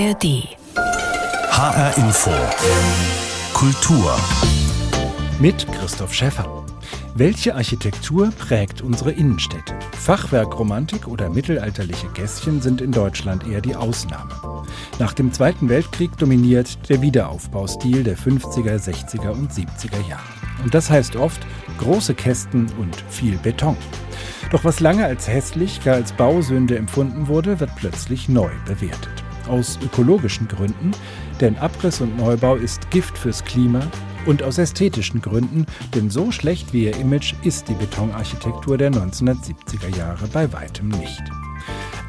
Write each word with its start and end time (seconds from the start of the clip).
ARD. 0.00 0.48
HR 1.50 1.98
Info. 1.98 2.30
Kultur. 3.52 4.16
Mit 5.38 5.70
Christoph 5.72 6.14
Schäffer. 6.14 6.64
Welche 7.14 7.54
Architektur 7.54 8.30
prägt 8.30 8.80
unsere 8.80 9.12
Innenstädte? 9.12 9.74
Fachwerkromantik 9.92 11.06
oder 11.06 11.28
mittelalterliche 11.28 12.08
Gässchen 12.14 12.62
sind 12.62 12.80
in 12.80 12.92
Deutschland 12.92 13.46
eher 13.46 13.60
die 13.60 13.76
Ausnahme. 13.76 14.30
Nach 14.98 15.12
dem 15.12 15.34
Zweiten 15.34 15.68
Weltkrieg 15.68 16.16
dominiert 16.16 16.88
der 16.88 17.02
Wiederaufbaustil 17.02 18.02
der 18.02 18.16
50er, 18.16 18.82
60er 18.82 19.32
und 19.32 19.52
70er 19.52 20.08
Jahre. 20.08 20.22
Und 20.64 20.72
das 20.72 20.88
heißt 20.88 21.16
oft 21.16 21.46
große 21.76 22.14
Kästen 22.14 22.72
und 22.78 22.96
viel 23.10 23.36
Beton. 23.36 23.76
Doch 24.50 24.64
was 24.64 24.80
lange 24.80 25.04
als 25.04 25.28
hässlich, 25.28 25.84
gar 25.84 25.96
als 25.96 26.12
Bausünde 26.12 26.78
empfunden 26.78 27.28
wurde, 27.28 27.60
wird 27.60 27.76
plötzlich 27.76 28.30
neu 28.30 28.50
bewertet. 28.64 29.19
Aus 29.48 29.78
ökologischen 29.84 30.48
Gründen, 30.48 30.92
denn 31.40 31.56
Abriss 31.58 32.00
und 32.00 32.16
Neubau 32.16 32.56
ist 32.56 32.90
Gift 32.90 33.16
fürs 33.18 33.44
Klima 33.44 33.80
und 34.26 34.42
aus 34.42 34.58
ästhetischen 34.58 35.20
Gründen, 35.22 35.66
denn 35.94 36.10
so 36.10 36.30
schlecht 36.30 36.72
wie 36.72 36.84
ihr 36.84 36.96
Image 36.96 37.34
ist 37.42 37.68
die 37.68 37.74
Betonarchitektur 37.74 38.76
der 38.78 38.92
1970er 38.92 39.96
Jahre 39.96 40.26
bei 40.28 40.52
weitem 40.52 40.88
nicht. 40.88 41.22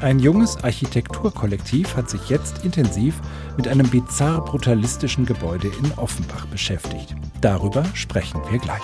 Ein 0.00 0.18
junges 0.18 0.56
Architekturkollektiv 0.64 1.94
hat 1.96 2.10
sich 2.10 2.28
jetzt 2.28 2.64
intensiv 2.64 3.20
mit 3.56 3.68
einem 3.68 3.88
bizarr 3.88 4.44
brutalistischen 4.44 5.26
Gebäude 5.26 5.68
in 5.68 5.92
Offenbach 5.96 6.46
beschäftigt. 6.46 7.14
Darüber 7.40 7.84
sprechen 7.94 8.40
wir 8.50 8.58
gleich. 8.58 8.82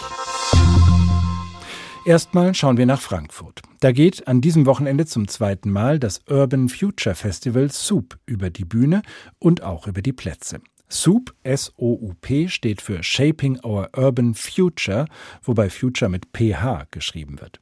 Erstmal 2.04 2.54
schauen 2.54 2.76
wir 2.76 2.86
nach 2.86 3.00
Frankfurt. 3.00 3.67
Da 3.80 3.92
geht 3.92 4.26
an 4.26 4.40
diesem 4.40 4.66
Wochenende 4.66 5.06
zum 5.06 5.28
zweiten 5.28 5.70
Mal 5.70 6.00
das 6.00 6.22
Urban 6.28 6.68
Future 6.68 7.14
Festival 7.14 7.70
SOUP 7.70 8.18
über 8.26 8.50
die 8.50 8.64
Bühne 8.64 9.02
und 9.38 9.62
auch 9.62 9.86
über 9.86 10.02
die 10.02 10.12
Plätze. 10.12 10.60
SOUP, 10.88 11.34
S-O-U-P, 11.44 12.48
steht 12.48 12.80
für 12.80 13.02
Shaping 13.02 13.60
Our 13.62 13.90
Urban 13.96 14.34
Future, 14.34 15.06
wobei 15.42 15.70
Future 15.70 16.08
mit 16.08 16.26
PH 16.32 16.86
geschrieben 16.90 17.40
wird. 17.40 17.60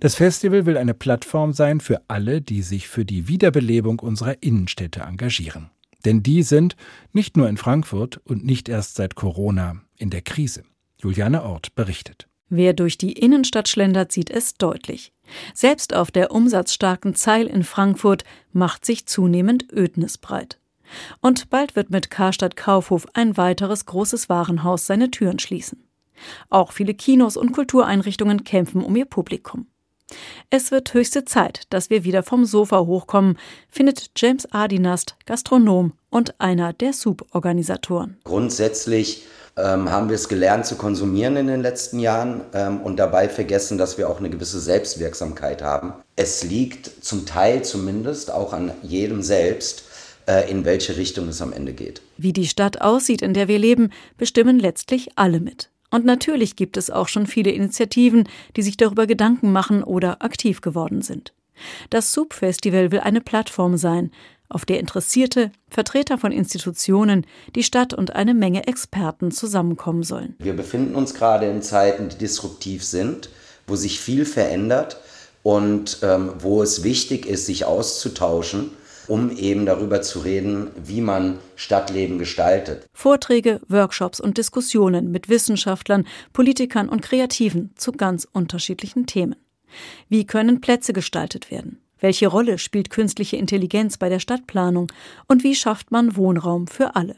Das 0.00 0.16
Festival 0.16 0.66
will 0.66 0.76
eine 0.76 0.94
Plattform 0.94 1.52
sein 1.52 1.80
für 1.80 2.02
alle, 2.08 2.40
die 2.40 2.62
sich 2.62 2.88
für 2.88 3.04
die 3.04 3.28
Wiederbelebung 3.28 4.00
unserer 4.00 4.42
Innenstädte 4.42 5.00
engagieren. 5.00 5.70
Denn 6.04 6.22
die 6.22 6.42
sind 6.42 6.76
nicht 7.12 7.36
nur 7.36 7.48
in 7.48 7.56
Frankfurt 7.56 8.20
und 8.24 8.44
nicht 8.44 8.68
erst 8.68 8.96
seit 8.96 9.14
Corona 9.14 9.82
in 9.96 10.10
der 10.10 10.22
Krise. 10.22 10.64
Juliane 10.98 11.44
Ort 11.44 11.74
berichtet. 11.74 12.28
Wer 12.48 12.72
durch 12.72 12.98
die 12.98 13.12
Innenstadt 13.12 13.68
schlendert, 13.68 14.12
sieht 14.12 14.30
es 14.30 14.54
deutlich. 14.54 15.13
Selbst 15.54 15.94
auf 15.94 16.10
der 16.10 16.30
umsatzstarken 16.30 17.14
Zeil 17.14 17.46
in 17.46 17.64
Frankfurt 17.64 18.24
macht 18.52 18.84
sich 18.84 19.06
zunehmend 19.06 19.72
Ödnis 19.72 20.18
breit. 20.18 20.58
Und 21.20 21.50
bald 21.50 21.76
wird 21.76 21.90
mit 21.90 22.10
Karstadt 22.10 22.56
Kaufhof 22.56 23.06
ein 23.14 23.36
weiteres 23.36 23.86
großes 23.86 24.28
Warenhaus 24.28 24.86
seine 24.86 25.10
Türen 25.10 25.38
schließen. 25.38 25.84
Auch 26.50 26.72
viele 26.72 26.94
Kinos 26.94 27.36
und 27.36 27.52
Kultureinrichtungen 27.52 28.44
kämpfen 28.44 28.82
um 28.82 28.94
ihr 28.96 29.06
Publikum. 29.06 29.66
Es 30.50 30.70
wird 30.70 30.92
höchste 30.94 31.24
Zeit, 31.24 31.62
dass 31.70 31.90
wir 31.90 32.04
wieder 32.04 32.22
vom 32.22 32.44
Sofa 32.44 32.80
hochkommen, 32.80 33.38
findet 33.68 34.10
James 34.16 34.46
Adinast, 34.52 35.16
Gastronom 35.26 35.94
und 36.10 36.40
einer 36.40 36.72
der 36.72 36.92
Soup-Organisatoren. 36.92 38.18
Grundsätzlich 38.22 39.24
ähm, 39.56 39.90
haben 39.90 40.08
wir 40.08 40.16
es 40.16 40.28
gelernt 40.28 40.66
zu 40.66 40.76
konsumieren 40.76 41.36
in 41.36 41.46
den 41.46 41.62
letzten 41.62 41.98
Jahren 41.98 42.42
ähm, 42.52 42.80
und 42.80 42.96
dabei 42.96 43.28
vergessen, 43.28 43.78
dass 43.78 43.98
wir 43.98 44.08
auch 44.08 44.18
eine 44.18 44.30
gewisse 44.30 44.60
Selbstwirksamkeit 44.60 45.62
haben. 45.62 45.92
Es 46.16 46.42
liegt 46.42 47.04
zum 47.04 47.26
Teil 47.26 47.62
zumindest 47.62 48.30
auch 48.30 48.52
an 48.52 48.72
jedem 48.82 49.22
selbst, 49.22 49.84
äh, 50.26 50.50
in 50.50 50.64
welche 50.64 50.96
Richtung 50.96 51.28
es 51.28 51.40
am 51.40 51.52
Ende 51.52 51.72
geht. 51.72 52.02
Wie 52.16 52.32
die 52.32 52.46
Stadt 52.46 52.80
aussieht, 52.80 53.22
in 53.22 53.34
der 53.34 53.48
wir 53.48 53.58
leben, 53.58 53.90
bestimmen 54.16 54.58
letztlich 54.58 55.10
alle 55.16 55.40
mit. 55.40 55.70
Und 55.90 56.04
natürlich 56.04 56.56
gibt 56.56 56.76
es 56.76 56.90
auch 56.90 57.06
schon 57.06 57.26
viele 57.26 57.52
Initiativen, 57.52 58.28
die 58.56 58.62
sich 58.62 58.76
darüber 58.76 59.06
Gedanken 59.06 59.52
machen 59.52 59.84
oder 59.84 60.22
aktiv 60.22 60.60
geworden 60.60 61.02
sind. 61.02 61.32
Das 61.90 62.12
Soup 62.12 62.34
Festival 62.34 62.90
will 62.90 63.00
eine 63.00 63.20
Plattform 63.20 63.76
sein, 63.76 64.10
auf 64.48 64.64
der 64.64 64.80
Interessierte, 64.80 65.50
Vertreter 65.68 66.18
von 66.18 66.32
Institutionen, 66.32 67.26
die 67.54 67.62
Stadt 67.62 67.94
und 67.94 68.14
eine 68.14 68.34
Menge 68.34 68.66
Experten 68.66 69.30
zusammenkommen 69.30 70.02
sollen. 70.02 70.36
Wir 70.38 70.54
befinden 70.54 70.94
uns 70.94 71.14
gerade 71.14 71.46
in 71.46 71.62
Zeiten, 71.62 72.08
die 72.08 72.18
disruptiv 72.18 72.84
sind, 72.84 73.30
wo 73.66 73.76
sich 73.76 74.00
viel 74.00 74.24
verändert 74.24 74.98
und 75.42 75.98
ähm, 76.02 76.32
wo 76.38 76.62
es 76.62 76.84
wichtig 76.84 77.26
ist, 77.26 77.46
sich 77.46 77.64
auszutauschen 77.64 78.70
um 79.06 79.30
eben 79.36 79.66
darüber 79.66 80.02
zu 80.02 80.20
reden, 80.20 80.70
wie 80.76 81.00
man 81.00 81.38
Stadtleben 81.56 82.18
gestaltet. 82.18 82.86
Vorträge, 82.92 83.60
Workshops 83.68 84.20
und 84.20 84.38
Diskussionen 84.38 85.10
mit 85.10 85.28
Wissenschaftlern, 85.28 86.06
Politikern 86.32 86.88
und 86.88 87.02
Kreativen 87.02 87.72
zu 87.76 87.92
ganz 87.92 88.26
unterschiedlichen 88.30 89.06
Themen. 89.06 89.36
Wie 90.08 90.26
können 90.26 90.60
Plätze 90.60 90.92
gestaltet 90.92 91.50
werden? 91.50 91.80
Welche 92.04 92.26
Rolle 92.26 92.58
spielt 92.58 92.90
künstliche 92.90 93.38
Intelligenz 93.38 93.96
bei 93.96 94.10
der 94.10 94.18
Stadtplanung 94.18 94.92
und 95.26 95.42
wie 95.42 95.54
schafft 95.54 95.90
man 95.90 96.16
Wohnraum 96.16 96.66
für 96.66 96.96
alle? 96.96 97.16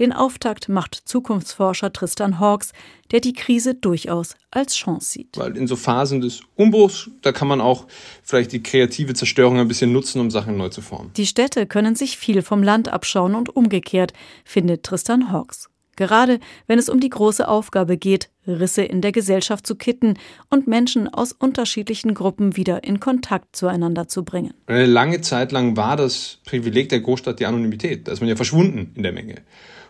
Den 0.00 0.12
Auftakt 0.12 0.68
macht 0.68 1.02
Zukunftsforscher 1.04 1.92
Tristan 1.92 2.40
Hawks, 2.40 2.72
der 3.12 3.20
die 3.20 3.32
Krise 3.32 3.76
durchaus 3.76 4.34
als 4.50 4.74
Chance 4.74 5.12
sieht. 5.12 5.38
Weil 5.38 5.56
in 5.56 5.68
so 5.68 5.76
Phasen 5.76 6.20
des 6.20 6.40
Umbruchs, 6.56 7.08
da 7.22 7.30
kann 7.30 7.46
man 7.46 7.60
auch 7.60 7.86
vielleicht 8.24 8.50
die 8.50 8.60
kreative 8.60 9.14
Zerstörung 9.14 9.60
ein 9.60 9.68
bisschen 9.68 9.92
nutzen, 9.92 10.20
um 10.20 10.32
Sachen 10.32 10.56
neu 10.56 10.68
zu 10.68 10.82
formen. 10.82 11.12
Die 11.16 11.26
Städte 11.26 11.68
können 11.68 11.94
sich 11.94 12.16
viel 12.16 12.42
vom 12.42 12.64
Land 12.64 12.88
abschauen 12.88 13.36
und 13.36 13.54
umgekehrt, 13.54 14.14
findet 14.44 14.82
Tristan 14.82 15.30
Hawks. 15.30 15.68
Gerade 15.96 16.40
wenn 16.66 16.78
es 16.78 16.88
um 16.88 17.00
die 17.00 17.10
große 17.10 17.46
Aufgabe 17.46 17.96
geht, 17.96 18.30
Risse 18.46 18.82
in 18.82 19.00
der 19.00 19.12
Gesellschaft 19.12 19.66
zu 19.66 19.76
kitten 19.76 20.14
und 20.50 20.66
Menschen 20.66 21.08
aus 21.08 21.32
unterschiedlichen 21.32 22.14
Gruppen 22.14 22.56
wieder 22.56 22.84
in 22.84 23.00
Kontakt 23.00 23.56
zueinander 23.56 24.08
zu 24.08 24.24
bringen. 24.24 24.54
Eine 24.66 24.86
lange 24.86 25.20
Zeit 25.20 25.52
lang 25.52 25.76
war 25.76 25.96
das 25.96 26.38
Privileg 26.44 26.88
der 26.90 27.00
Großstadt 27.00 27.40
die 27.40 27.46
Anonymität. 27.46 28.06
Da 28.06 28.12
ist 28.12 28.20
man 28.20 28.28
ja 28.28 28.36
verschwunden 28.36 28.92
in 28.94 29.02
der 29.02 29.12
Menge. 29.12 29.36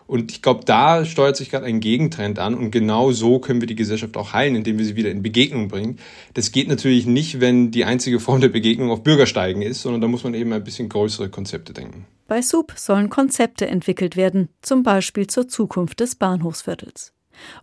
Und 0.07 0.31
ich 0.31 0.41
glaube, 0.43 0.63
da 0.65 1.03
steuert 1.03 1.35
sich 1.35 1.49
gerade 1.49 1.65
ein 1.65 1.79
Gegentrend 1.79 2.37
an 2.37 2.53
und 2.53 2.69
genau 2.69 3.11
so 3.11 3.39
können 3.39 3.59
wir 3.59 3.67
die 3.67 3.75
Gesellschaft 3.75 4.15
auch 4.17 4.33
heilen, 4.33 4.55
indem 4.55 4.77
wir 4.77 4.85
sie 4.85 4.95
wieder 4.95 5.09
in 5.09 5.23
Begegnung 5.23 5.67
bringen. 5.67 5.97
Das 6.35 6.51
geht 6.51 6.67
natürlich 6.67 7.07
nicht, 7.07 7.39
wenn 7.39 7.71
die 7.71 7.85
einzige 7.85 8.19
Form 8.19 8.39
der 8.39 8.49
Begegnung 8.49 8.91
auf 8.91 9.01
Bürgersteigen 9.01 9.63
ist, 9.63 9.81
sondern 9.81 10.01
da 10.01 10.07
muss 10.07 10.23
man 10.23 10.35
eben 10.35 10.53
ein 10.53 10.63
bisschen 10.63 10.89
größere 10.89 11.29
Konzepte 11.29 11.73
denken. 11.73 12.05
Bei 12.27 12.41
SUP 12.41 12.73
sollen 12.75 13.11
Konzepte 13.11 13.67
entwickelt 13.67 14.15
werden, 14.15 14.49
zum 14.63 14.81
Beispiel 14.81 15.27
zur 15.27 15.47
Zukunft 15.47 15.99
des 15.99 16.15
Bahnhofsviertels. 16.15 17.13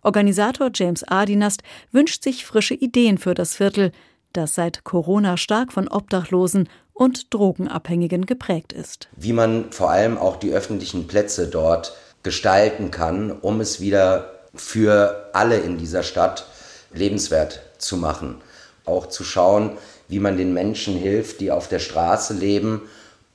Organisator 0.03 0.71
James 0.73 1.03
Adinast 1.03 1.65
wünscht 1.91 2.23
sich 2.23 2.47
frische 2.47 2.75
Ideen 2.75 3.19
für 3.19 3.34
das 3.34 3.56
Viertel, 3.56 3.91
das 4.33 4.55
seit 4.55 4.84
Corona 4.84 5.37
stark 5.37 5.73
von 5.73 5.89
Obdachlosen 5.89 6.69
und 6.93 7.34
Drogenabhängigen 7.34 8.25
geprägt 8.25 8.73
ist. 8.73 9.09
Wie 9.17 9.33
man 9.33 9.73
vor 9.73 9.91
allem 9.91 10.17
auch 10.17 10.37
die 10.37 10.53
öffentlichen 10.53 11.09
Plätze 11.09 11.49
dort 11.49 11.97
gestalten 12.23 12.93
kann, 12.93 13.33
um 13.33 13.61
es 13.61 13.81
wieder 13.81 14.31
für 14.55 15.31
alle 15.33 15.56
in 15.56 15.77
dieser 15.77 16.05
Stadt 16.05 16.47
lebenswert 16.93 17.62
zu 17.79 17.97
machen. 17.97 18.37
Auch 18.84 19.09
zu 19.09 19.25
schauen, 19.25 19.77
wie 20.06 20.21
man 20.21 20.37
den 20.37 20.53
Menschen 20.53 20.97
hilft, 20.97 21.41
die 21.41 21.50
auf 21.50 21.67
der 21.67 21.81
Straße 21.81 22.34
leben 22.34 22.83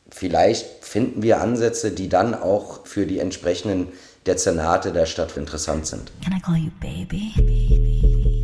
vielleicht 0.10 0.77
finden 0.88 1.22
wir 1.22 1.42
Ansätze, 1.42 1.92
die 1.92 2.10
dann 2.10 2.34
auch 2.34 2.86
für 2.86 3.06
die 3.06 3.20
entsprechenden 3.20 3.88
Dezernate 4.26 4.92
der 4.92 5.06
Stadt 5.06 5.38
interessant 5.38 5.88
sind. 5.88 6.12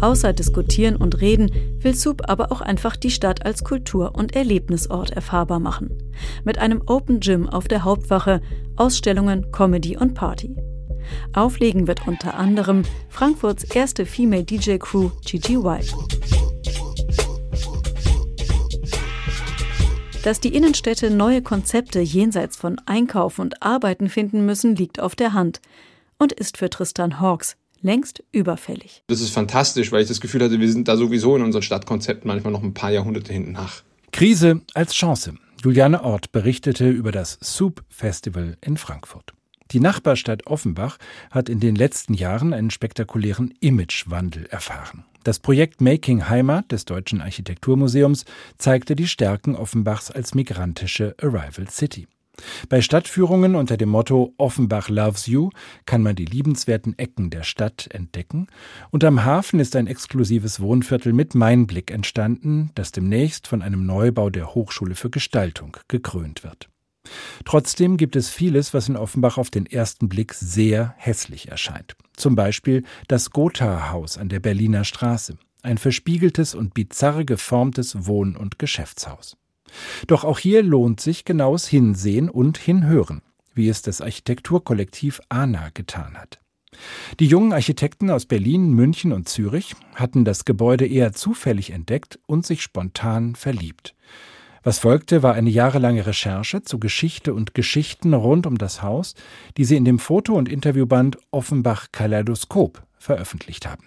Außer 0.02 0.34
Diskutieren 0.34 0.96
und 0.96 1.22
Reden 1.22 1.52
will 1.80 1.96
Soup 1.96 2.30
aber 2.30 2.52
auch 2.52 2.62
einfach 2.62 2.96
die 2.96 3.12
Stadt 3.12 3.46
als 3.46 3.64
Kultur- 3.64 4.16
und 4.16 4.36
Erlebnisort 4.36 5.12
erfahrbar 5.12 5.60
machen. 5.60 5.92
Mit 6.44 6.58
einem 6.58 6.82
Open 6.86 7.20
Gym 7.20 7.48
auf 7.48 7.68
der 7.68 7.84
Hauptwache, 7.84 8.42
Ausstellungen, 8.76 9.52
Comedy 9.52 9.96
und 9.98 10.14
Party. 10.14 10.56
Auflegen 11.34 11.88
wird 11.88 12.08
unter 12.08 12.36
anderem 12.36 12.84
Frankfurts 13.10 13.64
erste 13.64 14.06
Female 14.06 14.44
DJ 14.44 14.78
Crew 14.78 15.10
GGY. 15.26 15.80
Dass 20.24 20.40
die 20.40 20.56
Innenstädte 20.56 21.12
neue 21.12 21.42
Konzepte 21.42 22.00
jenseits 22.00 22.56
von 22.56 22.80
Einkaufen 22.86 23.42
und 23.42 23.62
Arbeiten 23.62 24.08
finden 24.08 24.46
müssen, 24.46 24.74
liegt 24.74 25.02
auf 25.02 25.18
der 25.18 25.34
Hand 25.34 25.60
und 26.18 26.32
ist 26.32 26.58
für 26.58 26.70
Tristan 26.70 27.20
Hawks 27.20 27.58
längst 27.82 28.24
überfällig. 28.32 29.04
Das 29.08 29.20
ist 29.20 29.32
fantastisch, 29.32 29.92
weil 29.92 30.02
ich 30.02 30.08
das 30.08 30.22
Gefühl 30.22 30.42
hatte, 30.42 30.62
wir 30.62 30.72
sind 30.72 30.88
da 30.88 30.96
sowieso 30.96 31.36
in 31.36 31.42
unseren 31.42 31.62
Stadtkonzepten 31.62 32.26
manchmal 32.26 32.54
noch 32.54 32.64
ein 32.64 32.74
paar 32.74 32.92
Jahrhunderte 32.92 33.34
hinten 33.34 33.52
nach. 33.52 33.84
Krise 34.14 34.62
als 34.74 34.94
Chance. 34.94 35.34
Juliane 35.62 36.02
Ort 36.02 36.32
berichtete 36.32 36.90
über 36.90 37.12
das 37.12 37.38
Soup 37.42 37.84
Festival 37.90 38.56
in 38.62 38.78
Frankfurt. 38.78 39.34
Die 39.74 39.80
Nachbarstadt 39.80 40.46
Offenbach 40.46 40.98
hat 41.32 41.50
in 41.50 41.60
den 41.60 41.76
letzten 41.76 42.14
Jahren 42.14 42.54
einen 42.54 42.70
spektakulären 42.70 43.54
Imagewandel 43.60 44.46
erfahren. 44.46 45.04
Das 45.24 45.40
Projekt 45.40 45.82
Making 45.82 46.30
Heimat 46.30 46.72
des 46.72 46.86
Deutschen 46.86 47.22
Architekturmuseums 47.22 48.26
zeigte 48.58 48.96
die 48.96 49.08
Stärken 49.08 49.56
Offenbachs 49.56 50.12
als 50.12 50.36
migrantische 50.36 51.16
Arrival 51.22 51.70
City. 51.70 52.08
Bei 52.68 52.82
Stadtführungen 52.82 53.56
unter 53.56 53.78
dem 53.78 53.90
Motto 53.90 54.34
Offenbach 54.38 54.90
loves 54.90 55.28
you 55.28 55.50
kann 55.86 56.02
man 56.02 56.16
die 56.16 56.26
liebenswerten 56.26 56.98
Ecken 56.98 57.30
der 57.30 57.44
Stadt 57.44 57.88
entdecken 57.92 58.48
und 58.92 59.04
am 59.04 59.24
Hafen 59.24 59.60
ist 59.60 59.76
ein 59.76 59.88
exklusives 59.88 60.60
Wohnviertel 60.60 61.14
mit 61.14 61.36
Mainblick 61.36 61.92
entstanden, 61.92 62.72
das 62.76 62.92
demnächst 62.92 63.48
von 63.48 63.62
einem 63.62 63.86
Neubau 63.86 64.30
der 64.30 64.56
Hochschule 64.56 64.96
für 64.96 65.10
Gestaltung 65.10 65.78
gekrönt 65.88 66.44
wird. 66.44 66.70
Trotzdem 67.46 67.98
gibt 67.98 68.16
es 68.16 68.30
vieles, 68.30 68.74
was 68.74 68.90
in 68.90 68.96
Offenbach 68.96 69.38
auf 69.38 69.50
den 69.50 69.66
ersten 69.66 70.10
Blick 70.10 70.34
sehr 70.34 70.94
hässlich 70.98 71.50
erscheint. 71.50 71.96
Zum 72.16 72.36
Beispiel 72.36 72.84
das 73.08 73.32
Gotha-Haus 73.32 74.18
an 74.18 74.30
der 74.30 74.40
Berliner 74.40 74.84
Straße, 74.84 75.38
ein 75.62 75.78
verspiegeltes 75.78 76.56
und 76.56 76.74
bizarr 76.74 77.24
geformtes 77.24 78.06
Wohn- 78.06 78.36
und 78.36 78.60
Geschäftshaus. 78.60 79.38
Doch 80.08 80.24
auch 80.24 80.40
hier 80.40 80.64
lohnt 80.64 81.00
sich 81.00 81.26
genaues 81.26 81.68
Hinsehen 81.68 82.30
und 82.30 82.58
Hinhören, 82.58 83.22
wie 83.54 83.70
es 83.70 83.82
das 83.82 84.02
Architekturkollektiv 84.02 85.22
ANA 85.30 85.70
getan 85.74 86.18
hat. 86.18 86.40
Die 87.20 87.28
jungen 87.28 87.54
Architekten 87.54 88.10
aus 88.10 88.26
Berlin, 88.26 88.72
München 88.72 89.14
und 89.14 89.30
Zürich 89.30 89.76
hatten 89.96 90.26
das 90.26 90.46
Gebäude 90.46 90.88
eher 90.88 91.14
zufällig 91.14 91.72
entdeckt 91.72 92.20
und 92.26 92.46
sich 92.46 92.62
spontan 92.62 93.36
verliebt. 93.36 93.96
Was 94.64 94.80
folgte, 94.80 95.24
war 95.24 95.34
eine 95.34 95.50
jahrelange 95.50 96.06
Recherche 96.06 96.64
zu 96.64 96.80
Geschichte 96.80 97.34
und 97.34 97.54
Geschichten 97.54 98.14
rund 98.14 98.48
um 98.48 98.58
das 98.58 98.82
Haus, 98.82 99.14
die 99.58 99.66
sie 99.66 99.76
in 99.76 99.84
dem 99.84 100.00
Foto- 100.00 100.36
und 100.36 100.48
Interviewband 100.48 101.18
Offenbach 101.32 101.88
Kaleidoskop 101.92 102.82
veröffentlicht 102.98 103.68
haben. 103.68 103.84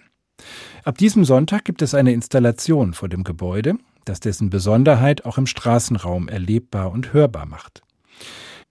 Ab 0.83 0.99
diesem 0.99 1.25
Sonntag 1.25 1.65
gibt 1.65 1.81
es 1.81 1.95
eine 1.95 2.13
Installation 2.13 2.93
vor 2.93 3.09
dem 3.09 3.23
Gebäude, 3.23 3.77
das 4.05 4.19
dessen 4.19 4.51
Besonderheit 4.51 5.25
auch 5.25 5.39
im 5.39 5.47
Straßenraum 5.47 6.29
erlebbar 6.29 6.91
und 6.91 7.11
hörbar 7.11 7.47
macht. 7.47 7.81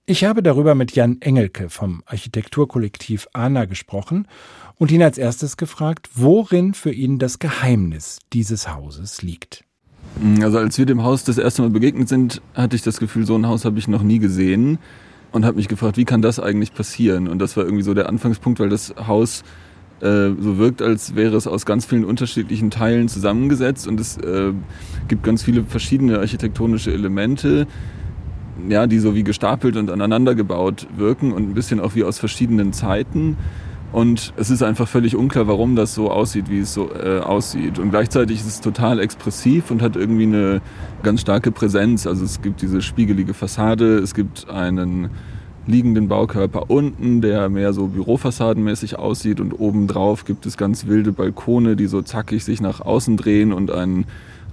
Ich 0.06 0.24
habe 0.24 0.44
darüber 0.44 0.76
mit 0.76 0.94
Jan 0.94 1.20
Engelke 1.20 1.68
vom 1.68 2.04
Architekturkollektiv 2.06 3.26
ANA 3.32 3.64
gesprochen 3.64 4.28
und 4.76 4.92
ihn 4.92 5.02
als 5.02 5.18
erstes 5.18 5.56
gefragt, 5.56 6.10
worin 6.14 6.74
für 6.74 6.92
ihn 6.92 7.18
das 7.18 7.40
Geheimnis 7.40 8.20
dieses 8.32 8.72
Hauses 8.72 9.22
liegt. 9.22 9.65
Mm, 10.20 10.42
also 10.42 10.58
als 10.58 10.78
wir 10.78 10.86
dem 10.86 11.02
Haus 11.02 11.24
das 11.24 11.38
erste 11.38 11.62
Mal 11.62 11.70
begegnet 11.70 12.08
sind, 12.08 12.40
hatte 12.54 12.76
ich 12.76 12.82
das 12.82 12.98
Gefühl, 12.98 13.26
so 13.26 13.36
ein 13.36 13.46
Haus 13.46 13.64
habe 13.64 13.78
ich 13.78 13.88
noch 13.88 14.02
nie 14.02 14.18
gesehen 14.18 14.78
und 15.32 15.44
habe 15.44 15.56
mich 15.56 15.68
gefragt, 15.68 15.96
wie 15.96 16.04
kann 16.04 16.22
das 16.22 16.40
eigentlich 16.40 16.74
passieren? 16.74 17.28
Und 17.28 17.38
das 17.38 17.56
war 17.56 17.64
irgendwie 17.64 17.82
so 17.82 17.94
der 17.94 18.08
Anfangspunkt, 18.08 18.60
weil 18.60 18.68
das 18.68 18.94
Haus 19.06 19.42
äh, 20.00 20.30
so 20.38 20.58
wirkt, 20.58 20.82
als 20.82 21.14
wäre 21.14 21.36
es 21.36 21.46
aus 21.46 21.66
ganz 21.66 21.86
vielen 21.86 22.04
unterschiedlichen 22.04 22.70
Teilen 22.70 23.08
zusammengesetzt 23.08 23.86
und 23.86 23.98
es 23.98 24.18
äh, 24.18 24.52
gibt 25.08 25.22
ganz 25.22 25.42
viele 25.42 25.64
verschiedene 25.64 26.18
architektonische 26.18 26.92
Elemente, 26.92 27.66
ja, 28.68 28.86
die 28.86 28.98
so 28.98 29.14
wie 29.14 29.22
gestapelt 29.22 29.76
und 29.76 29.90
aneinander 29.90 30.34
gebaut 30.34 30.86
wirken 30.96 31.32
und 31.32 31.48
ein 31.48 31.54
bisschen 31.54 31.80
auch 31.80 31.94
wie 31.94 32.04
aus 32.04 32.18
verschiedenen 32.18 32.72
Zeiten. 32.72 33.36
Und 33.92 34.34
es 34.36 34.50
ist 34.50 34.62
einfach 34.62 34.88
völlig 34.88 35.16
unklar, 35.16 35.46
warum 35.46 35.76
das 35.76 35.94
so 35.94 36.10
aussieht, 36.10 36.50
wie 36.50 36.60
es 36.60 36.74
so 36.74 36.90
äh, 36.92 37.20
aussieht. 37.20 37.78
Und 37.78 37.90
gleichzeitig 37.90 38.40
ist 38.40 38.46
es 38.46 38.60
total 38.60 38.98
expressiv 38.98 39.70
und 39.70 39.80
hat 39.80 39.96
irgendwie 39.96 40.24
eine 40.24 40.60
ganz 41.02 41.20
starke 41.20 41.52
Präsenz. 41.52 42.06
Also 42.06 42.24
es 42.24 42.42
gibt 42.42 42.62
diese 42.62 42.82
spiegelige 42.82 43.32
Fassade, 43.32 43.98
es 43.98 44.14
gibt 44.14 44.50
einen 44.50 45.10
liegenden 45.66 46.08
Baukörper 46.08 46.70
unten, 46.70 47.20
der 47.20 47.48
mehr 47.48 47.72
so 47.72 47.88
bürofassadenmäßig 47.88 48.98
aussieht 48.98 49.40
und 49.40 49.52
obendrauf 49.52 50.24
gibt 50.24 50.46
es 50.46 50.56
ganz 50.56 50.86
wilde 50.86 51.12
Balkone, 51.12 51.74
die 51.74 51.86
so 51.86 52.02
zackig 52.02 52.44
sich 52.44 52.60
nach 52.60 52.80
außen 52.80 53.16
drehen 53.16 53.52
und 53.52 53.70
einen 53.70 54.04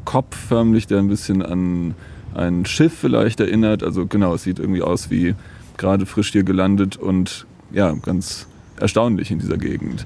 Kopf 0.05 0.35
förmlich, 0.35 0.87
der 0.87 0.99
ein 0.99 1.07
bisschen 1.07 1.41
an 1.43 1.93
ein 2.33 2.65
Schiff 2.65 2.93
vielleicht 2.93 3.39
erinnert. 3.39 3.83
Also 3.83 4.07
genau, 4.07 4.33
es 4.33 4.43
sieht 4.43 4.59
irgendwie 4.59 4.81
aus 4.81 5.11
wie 5.11 5.35
gerade 5.77 6.05
frisch 6.05 6.31
hier 6.31 6.43
gelandet 6.43 6.97
und 6.97 7.45
ja, 7.71 7.93
ganz 7.93 8.47
erstaunlich 8.83 9.31
in 9.31 9.39
dieser 9.39 9.57
Gegend. 9.57 10.05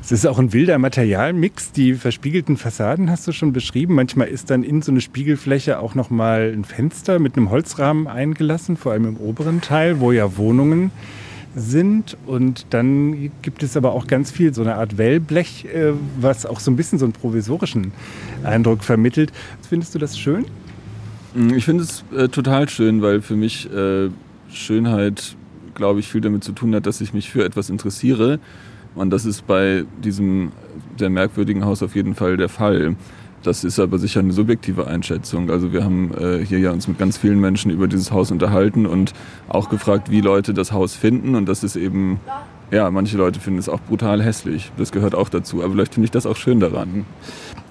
Es 0.00 0.10
ist 0.10 0.26
auch 0.26 0.38
ein 0.38 0.52
wilder 0.52 0.78
Materialmix. 0.78 1.72
Die 1.72 1.94
verspiegelten 1.94 2.56
Fassaden 2.56 3.10
hast 3.10 3.28
du 3.28 3.32
schon 3.32 3.52
beschrieben. 3.52 3.94
Manchmal 3.94 4.28
ist 4.28 4.50
dann 4.50 4.62
in 4.62 4.80
so 4.80 4.90
eine 4.90 5.02
Spiegelfläche 5.02 5.78
auch 5.78 5.94
noch 5.94 6.08
mal 6.08 6.52
ein 6.52 6.64
Fenster 6.64 7.18
mit 7.18 7.36
einem 7.36 7.50
Holzrahmen 7.50 8.06
eingelassen, 8.06 8.76
vor 8.76 8.92
allem 8.92 9.06
im 9.06 9.16
oberen 9.18 9.60
Teil, 9.60 10.00
wo 10.00 10.12
ja 10.12 10.38
Wohnungen 10.38 10.92
sind. 11.54 12.16
Und 12.26 12.66
dann 12.70 13.30
gibt 13.42 13.62
es 13.62 13.76
aber 13.76 13.92
auch 13.92 14.06
ganz 14.06 14.30
viel 14.30 14.54
so 14.54 14.62
eine 14.62 14.76
Art 14.76 14.96
Wellblech, 14.96 15.66
äh, 15.66 15.92
was 16.18 16.46
auch 16.46 16.60
so 16.60 16.70
ein 16.70 16.76
bisschen 16.76 16.98
so 16.98 17.04
einen 17.04 17.12
provisorischen 17.12 17.92
Eindruck 18.44 18.82
vermittelt. 18.82 19.30
Findest 19.68 19.94
du 19.94 19.98
das 19.98 20.18
schön? 20.18 20.46
Ich 21.54 21.66
finde 21.66 21.82
es 21.82 22.02
äh, 22.16 22.28
total 22.28 22.66
schön, 22.70 23.02
weil 23.02 23.20
für 23.20 23.36
mich 23.36 23.70
äh, 23.70 24.08
Schönheit 24.50 25.36
glaube 25.76 26.00
ich, 26.00 26.08
viel 26.08 26.20
damit 26.20 26.42
zu 26.42 26.52
tun 26.52 26.74
hat, 26.74 26.86
dass 26.86 27.00
ich 27.00 27.14
mich 27.14 27.30
für 27.30 27.44
etwas 27.44 27.70
interessiere. 27.70 28.40
Und 28.96 29.10
das 29.10 29.24
ist 29.24 29.46
bei 29.46 29.84
diesem 30.02 30.50
sehr 30.98 31.10
merkwürdigen 31.10 31.64
Haus 31.64 31.82
auf 31.82 31.94
jeden 31.94 32.14
Fall 32.14 32.36
der 32.36 32.48
Fall. 32.48 32.96
Das 33.42 33.62
ist 33.62 33.78
aber 33.78 33.98
sicher 33.98 34.20
eine 34.20 34.32
subjektive 34.32 34.88
Einschätzung. 34.88 35.50
Also 35.50 35.72
wir 35.72 35.84
haben 35.84 36.12
äh, 36.18 36.44
hier 36.44 36.58
ja 36.58 36.72
uns 36.72 36.88
mit 36.88 36.98
ganz 36.98 37.16
vielen 37.16 37.40
Menschen 37.40 37.70
über 37.70 37.86
dieses 37.86 38.10
Haus 38.10 38.32
unterhalten 38.32 38.86
und 38.86 39.12
auch 39.48 39.68
gefragt, 39.68 40.10
wie 40.10 40.20
Leute 40.20 40.52
das 40.52 40.72
Haus 40.72 40.96
finden. 40.96 41.36
Und 41.36 41.46
das 41.46 41.62
ist 41.62 41.76
eben, 41.76 42.18
ja, 42.70 42.90
manche 42.90 43.16
Leute 43.16 43.38
finden 43.38 43.60
es 43.60 43.68
auch 43.68 43.80
brutal 43.80 44.22
hässlich. 44.22 44.72
Das 44.76 44.90
gehört 44.90 45.14
auch 45.14 45.28
dazu. 45.28 45.62
Aber 45.62 45.72
vielleicht 45.72 45.94
finde 45.94 46.06
ich 46.06 46.10
das 46.10 46.26
auch 46.26 46.36
schön 46.36 46.58
daran. 46.58 47.06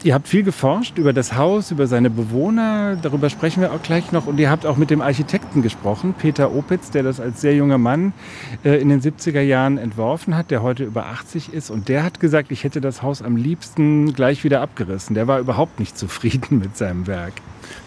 Ihr 0.04 0.14
habt 0.14 0.28
viel 0.28 0.44
geforscht 0.44 0.98
über 1.00 1.14
das 1.14 1.36
Haus, 1.36 1.72
über 1.72 1.88
seine 1.88 2.12
Bewohner, 2.12 2.96
darüber 3.02 3.30
sprechen 3.32 3.62
wir 3.62 3.74
auch 3.74 3.82
gleich 3.82 4.12
noch. 4.12 4.28
Und 4.28 4.40
ihr 4.40 4.52
habt 4.52 4.66
auch 4.66 4.78
mit 4.78 4.92
dem 4.92 5.02
Architekten 5.02 5.64
gesprochen, 5.64 6.14
Peter 6.18 6.54
Opitz, 6.54 6.92
der 6.92 7.02
das 7.02 7.20
als 7.20 7.42
sehr 7.42 7.56
junger 7.56 7.80
Mann 7.80 8.14
äh, 8.64 8.80
in 8.80 8.90
den 8.90 9.02
70er 9.02 9.42
Jahren 9.42 9.78
entworfen 9.80 10.38
hat, 10.38 10.52
der 10.52 10.62
heute 10.62 10.84
über 10.84 11.08
80 11.08 11.52
ist. 11.52 11.72
Und 11.72 11.90
der 11.90 12.04
hat 12.04 12.20
gesagt, 12.20 12.52
ich 12.52 12.64
hätte 12.64 12.82
das 12.82 13.02
Haus 13.02 13.22
am 13.24 13.36
liebsten 13.36 14.14
gleich 14.14 14.44
wieder 14.44 14.62
abgerissen. 14.62 15.16
Der 15.16 15.28
war 15.28 15.40
überhaupt 15.40 15.80
nicht 15.80 15.98
zufrieden 15.98 16.60
mit 16.60 16.78
seinem 16.78 17.08
Werk. 17.08 17.34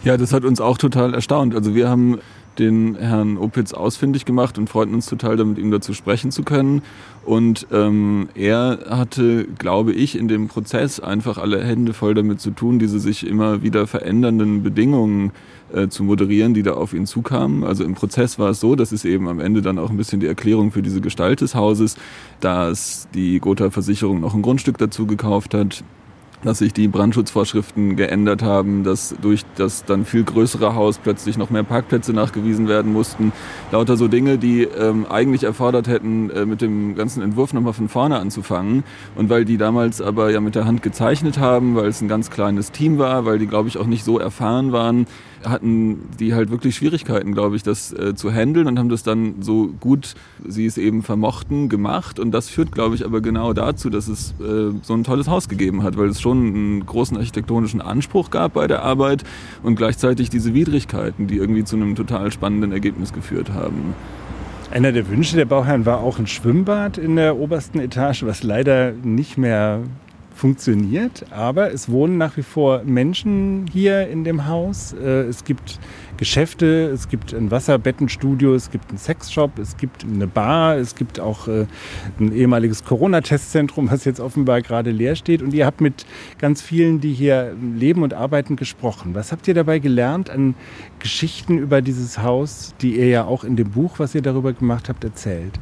Ja, 0.03 0.17
das 0.17 0.33
hat 0.33 0.45
uns 0.45 0.61
auch 0.61 0.77
total 0.77 1.15
erstaunt. 1.15 1.55
Also 1.55 1.75
wir 1.75 1.89
haben 1.89 2.19
den 2.59 2.97
Herrn 2.97 3.37
Opitz 3.39 3.73
ausfindig 3.73 4.25
gemacht 4.25 4.59
und 4.59 4.69
freuten 4.69 4.95
uns 4.95 5.07
total, 5.07 5.37
damit 5.37 5.59
ihm 5.59 5.71
dazu 5.71 5.95
sprechen 5.95 6.31
zu 6.31 6.43
können. 6.43 6.83
Und 7.25 7.67
ähm, 7.73 8.29
er 8.35 8.79
hatte, 8.89 9.45
glaube 9.59 9.93
ich, 9.93 10.19
in 10.19 10.29
dem 10.29 10.49
Prozess 10.49 10.99
einfach 10.99 11.39
alle 11.39 11.63
Hände 11.63 11.93
voll 11.93 12.15
damit 12.15 12.41
zu 12.41 12.51
tun, 12.51 12.79
diese 12.79 12.99
sich 12.99 13.27
immer 13.27 13.63
wieder 13.63 13.87
verändernden 13.87 14.63
Bedingungen 14.63 15.33
äh, 15.73 15.89
zu 15.89 16.05
moderieren, 16.05 16.55
die 16.55 16.63
da 16.63 16.73
auf 16.73 16.95
ihn 16.95 17.07
zukamen. 17.07 17.65
Also 17.65 17.85
im 17.85 17.95
Prozess 17.95 18.39
war 18.39 18.51
es 18.51 18.61
so, 18.61 18.75
das 18.75 18.93
ist 18.93 19.05
eben 19.05 19.29
am 19.29 19.41
Ende 19.41 19.61
dann 19.61 19.79
auch 19.79 19.91
ein 19.91 19.97
bisschen 19.99 20.21
die 20.21 20.27
Erklärung 20.27 20.73
für 20.73 20.83
diese 20.83 21.01
Gestalt 21.03 21.43
des 21.43 21.55
Hauses, 21.55 21.97
dass 22.41 23.09
die 23.13 23.39
Gotha-Versicherung 23.39 24.21
noch 24.21 24.35
ein 24.35 24.43
Grundstück 24.43 24.79
dazu 24.79 25.07
gekauft 25.07 25.53
hat, 25.53 25.85
dass 26.45 26.59
sich 26.59 26.73
die 26.73 26.89
Brandschutzvorschriften 26.89 27.97
geändert 27.97 28.43
haben, 28.43 28.85
dass 28.85 29.15
durch 29.21 29.43
das 29.57 29.85
dann 29.85 30.05
viel 30.05 30.25
größere 30.25 30.75
Haus 30.75 30.99
plötzlich 30.99 31.37
noch 31.37 31.51
mehr 31.51 31.65
Parkplätze 31.65 32.13
nachgewiesen 32.13 32.69
werden 32.69 32.93
mussten. 32.93 33.33
Lauter 33.73 33.97
so 33.97 34.09
Dinge, 34.09 34.39
die 34.39 34.63
ähm, 34.63 35.07
eigentlich 35.09 35.45
erfordert 35.45 35.89
hätten, 35.89 36.31
äh, 36.31 36.47
mit 36.47 36.61
dem 36.61 36.95
ganzen 36.95 37.23
Entwurf 37.23 37.53
nochmal 37.53 37.73
von 37.73 37.89
vorne 37.89 38.19
anzufangen. 38.19 38.85
Und 39.17 39.31
weil 39.31 39.45
die 39.45 39.57
damals 39.57 40.01
aber 40.01 40.31
ja 40.31 40.41
mit 40.41 40.55
der 40.55 40.65
Hand 40.65 40.83
gezeichnet 40.83 41.39
haben, 41.39 41.75
weil 41.75 41.87
es 41.87 42.01
ein 42.01 42.09
ganz 42.09 42.31
kleines 42.31 42.71
Team 42.73 42.99
war, 42.99 43.25
weil 43.25 43.39
die, 43.39 43.47
glaube 43.47 43.69
ich, 43.69 43.79
auch 43.79 43.87
nicht 43.87 44.05
so 44.05 44.19
erfahren 44.19 44.73
waren, 44.73 45.07
hatten 45.45 46.09
die 46.19 46.35
halt 46.35 46.51
wirklich 46.51 46.77
Schwierigkeiten, 46.77 47.33
glaube 47.33 47.57
ich, 47.57 47.63
das 47.63 47.93
äh, 47.93 48.15
zu 48.15 48.33
handeln 48.33 48.67
und 48.67 48.79
haben 48.79 48.89
das 48.89 49.03
dann 49.03 49.37
so 49.41 49.69
gut 49.81 50.15
sie 50.47 50.67
es 50.67 50.79
eben 50.79 51.03
vermochten 51.03 51.69
gemacht. 51.69 52.19
Und 52.19 52.33
das 52.33 52.49
führt, 52.49 52.73
glaube 52.73 52.95
ich, 52.95 53.05
aber 53.05 53.21
genau 53.21 53.53
dazu, 53.53 53.91
dass 53.91 54.09
es 54.09 54.35
äh, 54.41 54.73
so 54.83 54.95
ein 54.95 55.05
tolles 55.05 55.29
Haus 55.29 55.49
gegeben 55.49 55.83
hat, 55.83 55.97
weil 55.97 56.09
es 56.09 56.21
schon 56.21 56.39
einen 56.39 56.87
großen 56.87 57.17
architektonischen 57.17 57.81
Anspruch 57.81 58.31
gab 58.31 58.55
bei 58.55 58.67
der 58.67 58.83
Arbeit 58.83 59.25
und 59.63 59.77
gleichzeitig 59.77 60.31
diese 60.31 60.55
Widrigkeiten, 60.55 61.27
die 61.27 61.37
irgendwie 61.37 61.65
zu 61.65 61.77
einem 61.77 61.95
total 61.95 62.31
spannenden 62.33 62.73
Ergebnis 62.73 63.13
geführt 63.13 63.51
haben. 63.53 63.95
Einer 64.71 64.93
der 64.93 65.09
Wünsche 65.09 65.37
der 65.37 65.47
Bauherren 65.47 65.87
war 65.87 66.01
auch 66.01 66.19
ein 66.19 66.27
Schwimmbad 66.27 66.99
in 66.99 67.17
der 67.17 67.39
obersten 67.39 67.81
Etage, 67.81 68.25
was 68.25 68.43
leider 68.43 68.93
nicht 68.93 69.39
mehr 69.39 69.81
funktioniert, 70.39 71.27
aber 71.33 71.73
es 71.73 71.91
wohnen 71.91 72.17
nach 72.17 72.37
wie 72.37 72.43
vor 72.43 72.83
Menschen 72.85 73.67
hier 73.71 74.09
in 74.09 74.25
dem 74.25 74.47
Haus. 74.47 74.93
Äh, 74.93 75.23
es 75.23 75.45
gibt 75.45 75.81
Geschäfte, 76.17 76.91
es 76.93 77.09
gibt 77.09 77.35
ein 77.35 77.51
Wasserbettenstudio, 77.51 78.55
es 78.55 78.71
gibt 78.71 78.91
einen 78.91 78.99
Sexshop, 78.99 79.59
es 79.59 79.77
gibt 79.77 80.05
eine 80.05 80.27
Bar, 80.27 80.77
es 80.77 80.95
gibt 80.95 81.19
auch 81.19 81.49
äh, 81.49 81.67
ein 82.21 82.33
ehemaliges 82.33 82.85
Corona-Testzentrum, 82.85 83.91
was 83.91 84.05
jetzt 84.05 84.21
offenbar 84.21 84.63
gerade 84.63 84.91
leer 84.91 85.17
steht. 85.17 85.43
Und 85.43 85.53
ihr 85.55 85.67
habt 85.67 85.81
mit 85.81 86.07
ganz 86.39 86.63
vielen, 86.63 87.01
die 87.01 87.13
hier 87.13 87.55
leben 87.75 88.03
und 88.03 88.15
arbeiten, 88.15 88.57
gesprochen. 88.57 89.15
Was 89.15 89.33
habt 89.33 89.49
ihr 89.49 89.55
dabei 89.55 89.81
gelernt 89.81 90.31
an 90.31 90.55
Geschichten 91.01 91.59
über 91.59 91.83
dieses 91.83 92.19
Haus, 92.19 92.75
die 92.81 92.97
ihr 92.97 93.09
ja 93.09 93.25
auch 93.25 93.43
in 93.43 93.57
dem 93.57 93.71
Buch, 93.71 93.99
was 93.99 94.15
ihr 94.15 94.23
darüber 94.23 94.53
gemacht 94.53 94.89
habt, 94.89 95.03
erzählt? 95.03 95.59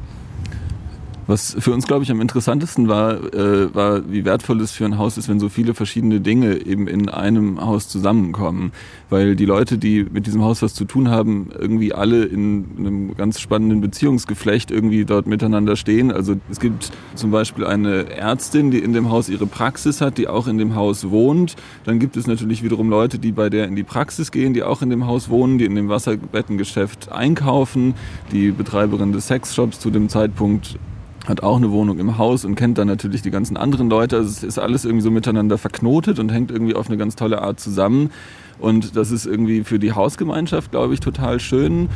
Was 1.27 1.57
für 1.59 1.73
uns, 1.73 1.85
glaube 1.85 2.03
ich, 2.03 2.11
am 2.11 2.21
interessantesten 2.21 2.87
war, 2.87 3.33
äh, 3.33 3.75
war, 3.75 4.09
wie 4.09 4.23
wertvoll 4.23 4.61
es 4.61 4.71
für 4.71 4.85
ein 4.85 4.97
Haus 4.97 5.17
ist, 5.17 5.27
wenn 5.27 5.41
so 5.41 5.49
viele 5.49 5.73
verschiedene 5.73 6.21
Dinge 6.21 6.65
eben 6.65 6.87
in 6.87 7.09
einem 7.09 7.59
Haus 7.59 7.89
zusammenkommen. 7.89 8.71
Weil 9.09 9.35
die 9.35 9.43
Leute, 9.45 9.77
die 9.77 10.05
mit 10.09 10.25
diesem 10.25 10.41
Haus 10.41 10.61
was 10.61 10.73
zu 10.73 10.85
tun 10.85 11.09
haben, 11.09 11.49
irgendwie 11.53 11.93
alle 11.93 12.23
in 12.23 12.65
einem 12.79 13.15
ganz 13.15 13.41
spannenden 13.41 13.81
Beziehungsgeflecht 13.81 14.71
irgendwie 14.71 15.03
dort 15.03 15.27
miteinander 15.27 15.75
stehen. 15.75 16.13
Also 16.13 16.37
es 16.49 16.61
gibt 16.61 16.91
zum 17.15 17.31
Beispiel 17.31 17.65
eine 17.65 18.09
Ärztin, 18.09 18.71
die 18.71 18.79
in 18.79 18.93
dem 18.93 19.09
Haus 19.09 19.27
ihre 19.27 19.47
Praxis 19.47 19.99
hat, 19.99 20.17
die 20.17 20.29
auch 20.29 20.47
in 20.47 20.57
dem 20.57 20.75
Haus 20.75 21.09
wohnt. 21.09 21.57
Dann 21.83 21.99
gibt 21.99 22.15
es 22.15 22.27
natürlich 22.27 22.63
wiederum 22.63 22.89
Leute, 22.89 23.19
die 23.19 23.33
bei 23.33 23.49
der 23.49 23.67
in 23.67 23.75
die 23.75 23.83
Praxis 23.83 24.31
gehen, 24.31 24.53
die 24.53 24.63
auch 24.63 24.81
in 24.81 24.89
dem 24.89 25.05
Haus 25.05 25.27
wohnen, 25.27 25.57
die 25.57 25.65
in 25.65 25.75
dem 25.75 25.89
Wasserbettengeschäft 25.89 27.11
einkaufen. 27.11 27.95
Die 28.31 28.51
Betreiberin 28.51 29.11
des 29.11 29.27
Sexshops 29.27 29.81
zu 29.81 29.89
dem 29.89 30.07
Zeitpunkt 30.07 30.79
hat 31.27 31.43
auch 31.43 31.57
eine 31.57 31.71
Wohnung 31.71 31.99
im 31.99 32.17
Haus 32.17 32.45
und 32.45 32.55
kennt 32.55 32.77
dann 32.77 32.87
natürlich 32.87 33.21
die 33.21 33.31
ganzen 33.31 33.57
anderen 33.57 33.89
Leute. 33.89 34.17
Also 34.17 34.29
es 34.29 34.43
ist 34.43 34.59
alles 34.59 34.85
irgendwie 34.85 35.03
so 35.03 35.11
miteinander 35.11 35.57
verknotet 35.57 36.19
und 36.19 36.31
hängt 36.31 36.51
irgendwie 36.51 36.75
auf 36.75 36.87
eine 36.87 36.97
ganz 36.97 37.15
tolle 37.15 37.41
Art 37.41 37.59
zusammen. 37.59 38.11
Und 38.59 38.95
das 38.95 39.11
ist 39.11 39.25
irgendwie 39.25 39.63
für 39.63 39.79
die 39.79 39.93
Hausgemeinschaft, 39.93 40.71
glaube 40.71 40.93
ich, 40.93 40.99
total 40.99 41.39
schön. 41.39 41.89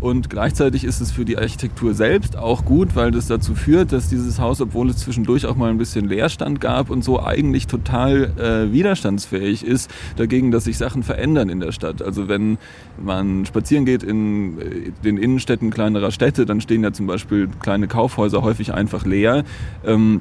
Und 0.00 0.28
gleichzeitig 0.28 0.84
ist 0.84 1.00
es 1.00 1.10
für 1.10 1.24
die 1.24 1.38
Architektur 1.38 1.94
selbst 1.94 2.36
auch 2.36 2.64
gut, 2.64 2.94
weil 2.94 3.10
das 3.10 3.26
dazu 3.26 3.54
führt, 3.54 3.92
dass 3.92 4.08
dieses 4.08 4.38
Haus, 4.38 4.60
obwohl 4.60 4.90
es 4.90 4.98
zwischendurch 4.98 5.46
auch 5.46 5.56
mal 5.56 5.70
ein 5.70 5.78
bisschen 5.78 6.06
Leerstand 6.06 6.60
gab 6.60 6.90
und 6.90 7.02
so, 7.02 7.22
eigentlich 7.22 7.66
total 7.66 8.30
äh, 8.38 8.72
widerstandsfähig 8.72 9.64
ist 9.64 9.90
dagegen, 10.16 10.50
dass 10.50 10.64
sich 10.64 10.76
Sachen 10.76 11.02
verändern 11.02 11.48
in 11.48 11.60
der 11.60 11.72
Stadt. 11.72 12.02
Also 12.02 12.28
wenn 12.28 12.58
man 13.02 13.46
spazieren 13.46 13.86
geht 13.86 14.02
in 14.02 14.58
äh, 14.60 14.92
den 15.02 15.16
Innenstädten 15.16 15.70
kleinerer 15.70 16.10
Städte, 16.10 16.44
dann 16.44 16.60
stehen 16.60 16.82
ja 16.82 16.92
zum 16.92 17.06
Beispiel 17.06 17.48
kleine 17.60 17.88
Kaufhäuser 17.88 18.42
häufig 18.42 18.74
einfach 18.74 19.06
leer. 19.06 19.44
Ähm, 19.84 20.20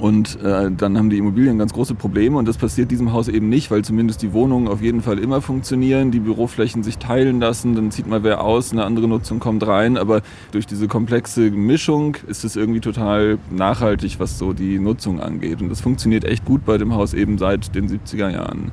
und 0.00 0.40
äh, 0.42 0.70
dann 0.70 0.96
haben 0.96 1.10
die 1.10 1.18
Immobilien 1.18 1.58
ganz 1.58 1.72
große 1.72 1.94
Probleme 1.94 2.38
und 2.38 2.48
das 2.48 2.56
passiert 2.56 2.90
diesem 2.90 3.12
Haus 3.12 3.28
eben 3.28 3.48
nicht, 3.48 3.70
weil 3.70 3.84
zumindest 3.84 4.22
die 4.22 4.32
Wohnungen 4.32 4.66
auf 4.66 4.80
jeden 4.80 5.02
Fall 5.02 5.18
immer 5.18 5.42
funktionieren, 5.42 6.10
die 6.10 6.20
Büroflächen 6.20 6.82
sich 6.82 6.98
teilen 6.98 7.40
lassen, 7.40 7.74
dann 7.74 7.90
zieht 7.90 8.06
mal 8.06 8.22
wer 8.22 8.42
aus, 8.42 8.72
eine 8.72 8.84
andere 8.84 9.08
Nutzung 9.08 9.40
kommt 9.40 9.66
rein, 9.66 9.96
aber 9.96 10.22
durch 10.52 10.66
diese 10.66 10.88
komplexe 10.88 11.50
Mischung 11.50 12.16
ist 12.26 12.44
es 12.44 12.56
irgendwie 12.56 12.80
total 12.80 13.38
nachhaltig, 13.50 14.18
was 14.18 14.38
so 14.38 14.52
die 14.52 14.78
Nutzung 14.78 15.20
angeht. 15.20 15.60
Und 15.60 15.68
das 15.68 15.80
funktioniert 15.80 16.24
echt 16.24 16.44
gut 16.44 16.64
bei 16.64 16.78
dem 16.78 16.94
Haus 16.94 17.14
eben 17.14 17.38
seit 17.38 17.74
den 17.74 17.88
70er 17.88 18.30
Jahren. 18.30 18.72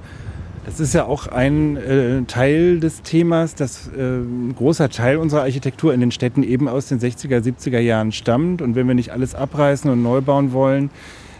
Das 0.67 0.81
ist 0.81 0.93
ja 0.93 1.05
auch 1.05 1.27
ein 1.27 1.77
äh, 1.77 2.23
Teil 2.23 2.81
des 2.81 3.01
Themas, 3.01 3.55
dass 3.55 3.87
äh, 3.87 4.17
ein 4.17 4.53
großer 4.53 4.89
Teil 4.89 5.15
unserer 5.15 5.43
Architektur 5.43 5.93
in 5.93 6.01
den 6.01 6.11
Städten 6.11 6.43
eben 6.43 6.67
aus 6.67 6.87
den 6.87 6.99
60er, 6.99 7.39
70er 7.39 7.79
Jahren 7.79 8.11
stammt. 8.11 8.61
Und 8.61 8.75
wenn 8.75 8.85
wir 8.85 8.93
nicht 8.93 9.13
alles 9.13 9.33
abreißen 9.33 9.89
und 9.89 10.03
neu 10.03 10.19
bauen 10.19 10.51
wollen, 10.51 10.89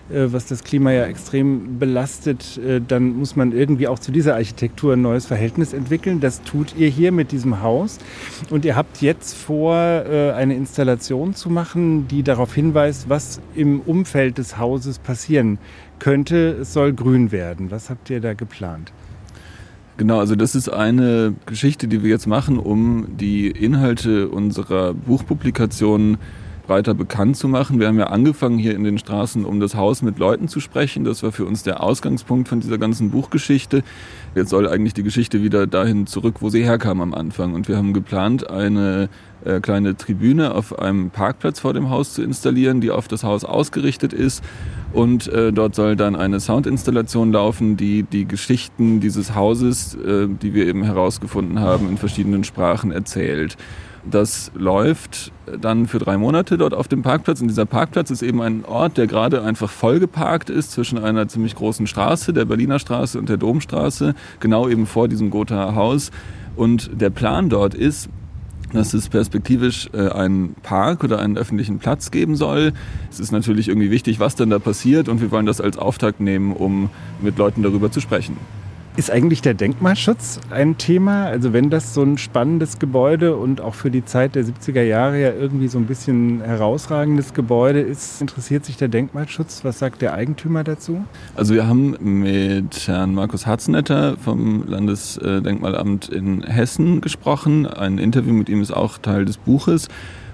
äh, 0.10 0.28
was 0.32 0.46
das 0.46 0.64
Klima 0.64 0.94
ja 0.94 1.04
extrem 1.08 1.78
belastet, 1.78 2.58
äh, 2.58 2.80
dann 2.80 3.18
muss 3.18 3.36
man 3.36 3.52
irgendwie 3.52 3.90
auch 3.90 4.00
zu 4.00 4.14
dieser 4.14 4.36
Architektur 4.36 4.94
ein 4.94 5.02
neues 5.02 5.26
Verhältnis 5.26 5.74
entwickeln. 5.74 6.22
Das 6.22 6.42
tut 6.44 6.78
ihr 6.78 6.88
hier 6.88 7.12
mit 7.12 7.34
diesem 7.34 7.62
Haus. 7.62 8.00
Und 8.50 8.64
ihr 8.64 8.78
habt 8.78 9.02
jetzt 9.02 9.36
vor, 9.36 9.76
äh, 9.76 10.32
eine 10.32 10.56
Installation 10.56 11.34
zu 11.36 11.50
machen, 11.50 12.08
die 12.08 12.24
darauf 12.24 12.56
hinweist, 12.56 13.10
was 13.10 13.42
im 13.56 13.82
Umfeld 13.82 14.38
des 14.38 14.58
Hauses 14.58 15.00
passieren 15.00 15.58
könnte. 16.00 16.60
Es 16.62 16.72
soll 16.72 16.94
grün 16.94 17.34
werden. 17.34 17.72
Was 17.72 17.90
habt 17.90 18.10
ihr 18.10 18.22
da 18.22 18.34
geplant? 18.34 18.94
Genau, 19.98 20.20
also 20.20 20.36
das 20.36 20.54
ist 20.54 20.70
eine 20.70 21.34
Geschichte, 21.48 21.88
die 21.88 22.04
wir 22.04 22.12
jetzt 22.12 22.28
machen, 22.28 22.60
um 22.60 23.18
die 23.18 23.50
Inhalte 23.50 24.30
unserer 24.30 24.94
Buchpublikationen 24.94 26.20
breiter 26.68 26.94
bekannt 26.94 27.36
zu 27.38 27.48
machen. 27.48 27.80
Wir 27.80 27.88
haben 27.88 27.98
ja 27.98 28.08
angefangen 28.08 28.60
hier 28.60 28.76
in 28.76 28.84
den 28.84 29.00
Straßen, 29.00 29.44
um 29.44 29.60
das 29.60 29.74
Haus 29.74 30.04
mit 30.04 30.20
Leuten 30.20 30.48
zu 30.50 30.60
sprechen. 30.60 31.04
Das 31.04 31.24
war 31.24 31.32
für 31.32 31.46
uns 31.46 31.64
der 31.64 31.82
Ausgangspunkt 31.82 32.48
von 32.48 32.60
dieser 32.60 32.78
ganzen 32.78 33.10
Buchgeschichte. 33.10 33.84
Jetzt 34.36 34.50
soll 34.50 34.68
eigentlich 34.68 34.94
die 34.94 35.04
Geschichte 35.04 35.42
wieder 35.42 35.66
dahin 35.66 36.06
zurück, 36.06 36.36
wo 36.42 36.50
sie 36.50 36.64
herkam 36.64 37.02
am 37.02 37.14
Anfang. 37.16 37.56
Und 37.56 37.68
wir 37.68 37.78
haben 37.78 37.94
geplant, 37.94 38.50
eine 38.52 39.10
äh, 39.46 39.62
kleine 39.62 39.98
Tribüne 39.98 40.54
auf 40.54 40.78
einem 40.78 41.10
Parkplatz 41.10 41.60
vor 41.60 41.74
dem 41.74 41.90
Haus 41.90 42.14
zu 42.14 42.22
installieren, 42.22 42.82
die 42.82 42.92
auf 42.92 43.08
das 43.08 43.24
Haus 43.24 43.46
ausgerichtet 43.46 44.14
ist. 44.14 44.44
Und 44.94 45.28
äh, 45.28 45.52
dort 45.52 45.76
soll 45.76 45.96
dann 45.96 46.16
eine 46.16 46.40
Soundinstallation 46.40 47.32
laufen, 47.32 47.78
die 47.78 48.04
die 48.04 48.26
Geschichten 48.26 49.00
dieses 49.00 49.36
Hauses, 49.36 49.96
äh, 49.96 50.28
die 50.28 50.54
wir 50.54 50.66
eben 50.66 50.84
herausgefunden 50.84 51.60
haben, 51.60 51.90
in 51.90 51.98
verschiedenen 51.98 52.44
Sprachen 52.44 52.92
erzählt. 52.92 53.58
Das 54.10 54.52
läuft 54.56 55.34
dann 55.60 55.88
für 55.88 56.00
drei 56.00 56.18
Monate 56.18 56.58
dort 56.58 56.74
auf 56.74 56.88
dem 56.88 57.02
Parkplatz. 57.02 57.42
Und 57.42 57.50
dieser 57.50 57.66
Parkplatz 57.66 58.10
ist 58.10 58.22
eben 58.22 58.42
ein 58.42 58.64
Ort, 58.64 58.98
der 58.98 59.08
gerade 59.08 59.44
einfach 59.44 59.70
vollgeparkt 59.70 60.50
ist 60.50 60.72
zwischen 60.72 60.98
einer 60.98 61.28
ziemlich 61.28 61.56
großen 61.56 61.88
Straße, 61.88 62.32
der 62.32 62.46
Berliner 62.46 62.80
Straße 62.80 63.20
und 63.20 63.28
der 63.28 63.38
Domstraße, 63.38 64.16
genau 64.40 64.70
eben 64.70 64.86
vor 64.86 65.10
diesem 65.10 65.30
Gothaer 65.30 65.76
Haus. 65.76 66.12
Und 66.56 66.90
der 67.02 67.10
Plan 67.10 67.50
dort 67.50 67.76
ist, 67.76 68.10
dass 68.74 68.94
es 68.94 69.10
perspektivisch 69.10 69.90
äh, 69.94 70.10
einen 70.10 70.56
Park 70.64 71.04
oder 71.04 71.20
einen 71.20 71.38
öffentlichen 71.38 71.80
Platz 71.80 72.12
geben 72.12 72.36
soll. 72.36 72.74
Es 73.10 73.20
ist 73.20 73.32
natürlich 73.32 73.70
irgendwie 73.70 73.92
wichtig, 73.92 74.20
was 74.20 74.36
dann 74.36 74.50
da 74.50 74.60
passiert 74.60 75.10
und 75.10 75.22
wir 75.22 75.32
wollen 75.32 75.46
das 75.46 75.62
als 75.62 75.78
Auftakt 75.78 76.20
nehmen, 76.20 76.54
um 76.54 76.90
mit 77.22 77.38
Leuten 77.38 77.64
darüber 77.64 77.92
zu 77.92 78.02
sprechen. 78.02 78.38
Ist 78.98 79.12
eigentlich 79.12 79.44
der 79.44 79.54
Denkmalschutz 79.54 80.40
ein 80.50 80.80
Thema? 80.80 81.26
Also 81.26 81.54
wenn 81.54 81.70
das 81.70 81.94
so 81.94 82.02
ein 82.02 82.18
spannendes 82.18 82.80
Gebäude 82.80 83.36
und 83.36 83.62
auch 83.62 83.76
für 83.76 83.92
die 83.92 84.04
Zeit 84.04 84.34
der 84.34 84.44
70er 84.44 84.82
Jahre 84.82 85.22
ja 85.22 85.32
irgendwie 85.34 85.68
so 85.68 85.78
ein 85.78 85.86
bisschen 85.86 86.42
herausragendes 86.42 87.36
Gebäude 87.36 87.80
ist, 87.80 88.20
interessiert 88.22 88.66
sich 88.66 88.76
der 88.76 88.88
Denkmalschutz? 88.88 89.64
Was 89.64 89.78
sagt 89.78 90.02
der 90.02 90.16
Eigentümer 90.16 90.64
dazu? 90.64 91.06
Also 91.36 91.54
wir 91.54 91.68
haben 91.68 91.96
mit 92.00 92.88
Herrn 92.88 93.14
Markus 93.14 93.46
Harzenetter 93.46 94.18
vom 94.18 94.68
Landesdenkmalamt 94.68 96.10
in 96.10 96.42
Hessen 96.42 97.00
gesprochen. 97.00 97.68
Ein 97.68 98.00
Interview 98.00 98.34
mit 98.34 98.50
ihm 98.50 98.64
ist 98.64 98.72
auch 98.72 98.98
Teil 98.98 99.26
des 99.26 99.38
Buches. 99.38 99.90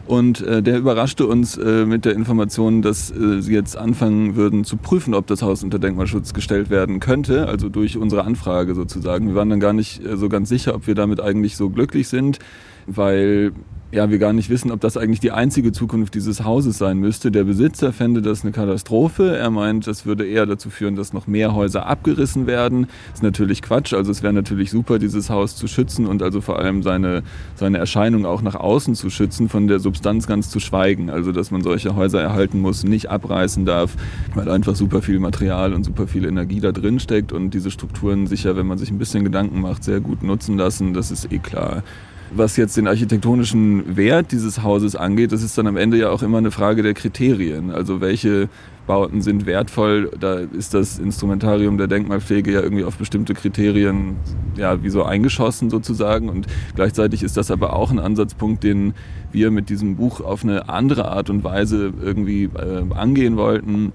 Und 0.05 0.41
äh, 0.41 0.61
der 0.61 0.77
überraschte 0.79 1.25
uns 1.25 1.57
äh, 1.57 1.85
mit 1.85 2.03
der 2.03 2.13
Information, 2.13 2.81
dass 2.81 3.09
äh, 3.09 3.41
sie 3.41 3.53
jetzt 3.53 3.77
anfangen 3.77 4.35
würden 4.35 4.65
zu 4.65 4.75
prüfen, 4.75 5.13
ob 5.13 5.27
das 5.27 5.41
Haus 5.41 5.63
unter 5.63 5.79
Denkmalschutz 5.79 6.33
gestellt 6.33 6.69
werden 6.69 6.99
könnte, 6.99 7.47
also 7.47 7.69
durch 7.69 7.97
unsere 7.97 8.25
Anfrage 8.25 8.75
sozusagen. 8.75 9.27
Wir 9.27 9.35
waren 9.35 9.49
dann 9.49 9.61
gar 9.61 9.73
nicht 9.73 10.05
äh, 10.05 10.17
so 10.17 10.27
ganz 10.27 10.49
sicher, 10.49 10.75
ob 10.75 10.87
wir 10.87 10.95
damit 10.95 11.21
eigentlich 11.21 11.55
so 11.55 11.69
glücklich 11.69 12.09
sind, 12.09 12.39
weil 12.85 13.53
ja, 13.93 14.09
wir 14.09 14.17
gar 14.17 14.33
nicht 14.33 14.49
wissen, 14.49 14.71
ob 14.71 14.81
das 14.81 14.97
eigentlich 14.97 15.19
die 15.19 15.31
einzige 15.31 15.71
Zukunft 15.71 16.15
dieses 16.15 16.43
Hauses 16.43 16.79
sein 16.79 16.97
müsste. 16.97 17.29
Der 17.29 17.43
Besitzer 17.43 17.93
fände 17.93 18.23
das 18.23 18.41
eine 18.41 18.51
Katastrophe. 18.51 19.37
Er 19.37 19.51
meint, 19.51 19.85
das 19.85 20.07
würde 20.07 20.25
eher 20.25 20.47
dazu 20.47 20.71
führen, 20.71 20.95
dass 20.95 21.13
noch 21.13 21.27
mehr 21.27 21.53
Häuser 21.53 21.85
abgerissen 21.85 22.47
werden. 22.47 22.87
Ist 23.13 23.21
natürlich 23.21 23.61
Quatsch. 23.61 23.93
Also 23.93 24.09
es 24.09 24.23
wäre 24.23 24.33
natürlich 24.33 24.71
super, 24.71 24.97
dieses 24.97 25.29
Haus 25.29 25.55
zu 25.55 25.67
schützen 25.67 26.07
und 26.07 26.23
also 26.23 26.41
vor 26.41 26.57
allem 26.57 26.81
seine, 26.81 27.21
seine 27.53 27.77
Erscheinung 27.77 28.25
auch 28.25 28.41
nach 28.41 28.55
außen 28.55 28.95
zu 28.95 29.11
schützen, 29.11 29.47
von 29.47 29.67
der 29.67 29.77
Substanz 29.77 30.25
ganz 30.25 30.49
zu 30.49 30.59
schweigen. 30.59 31.11
Also 31.11 31.31
dass 31.31 31.51
man 31.51 31.61
solche 31.61 31.95
Häuser 31.95 32.19
erhalten 32.19 32.61
muss, 32.61 32.83
nicht 32.83 33.11
abreißen 33.11 33.63
darf, 33.63 33.95
weil 34.33 34.49
einfach 34.49 34.75
super 34.75 35.03
viel 35.03 35.19
Material 35.19 35.71
und 35.71 35.83
super 35.83 36.07
viel 36.07 36.25
Energie 36.25 36.61
da 36.61 36.71
drin 36.71 36.99
steckt 36.99 37.31
und 37.31 37.51
diese 37.51 37.69
Strukturen 37.69 38.25
sicher, 38.25 38.55
wenn 38.55 38.65
man 38.65 38.79
sich 38.79 38.89
ein 38.89 38.97
bisschen 38.97 39.23
Gedanken 39.23 39.61
macht, 39.61 39.83
sehr 39.83 39.99
gut 39.99 40.23
nutzen 40.23 40.57
lassen. 40.57 40.95
Das 40.95 41.11
ist 41.11 41.31
eh 41.31 41.37
klar. 41.37 41.83
Was 42.35 42.57
jetzt 42.57 42.77
den 42.77 42.87
architektonischen 42.87 43.95
Wert 43.95 44.31
dieses 44.31 44.63
Hauses 44.63 44.95
angeht, 44.95 45.31
das 45.31 45.43
ist 45.43 45.57
dann 45.57 45.67
am 45.67 45.77
Ende 45.77 45.97
ja 45.97 46.09
auch 46.09 46.23
immer 46.23 46.39
eine 46.39 46.49
Frage 46.49 46.81
der 46.81 46.95
Kriterien. 46.95 47.69
Also 47.69 48.01
welche 48.01 48.49
Bauten 48.87 49.21
sind 49.21 49.45
wertvoll, 49.45 50.11
da 50.19 50.39
ist 50.39 50.73
das 50.73 50.99
Instrumentarium 50.99 51.77
der 51.77 51.87
Denkmalpflege 51.87 52.51
ja 52.51 52.61
irgendwie 52.61 52.83
auf 52.83 52.97
bestimmte 52.97 53.33
Kriterien 53.33 54.15
ja 54.57 54.81
wie 54.83 54.89
so 54.89 55.03
eingeschossen 55.03 55.69
sozusagen. 55.69 56.27
Und 56.27 56.47
gleichzeitig 56.75 57.21
ist 57.21 57.37
das 57.37 57.51
aber 57.51 57.75
auch 57.75 57.91
ein 57.91 57.99
Ansatzpunkt, 57.99 58.63
den 58.63 58.93
wir 59.31 59.51
mit 59.51 59.69
diesem 59.69 59.95
Buch 59.95 60.19
auf 60.19 60.43
eine 60.43 60.69
andere 60.69 61.09
Art 61.09 61.29
und 61.29 61.43
Weise 61.43 61.93
irgendwie 62.01 62.45
äh, 62.45 62.83
angehen 62.95 63.37
wollten 63.37 63.93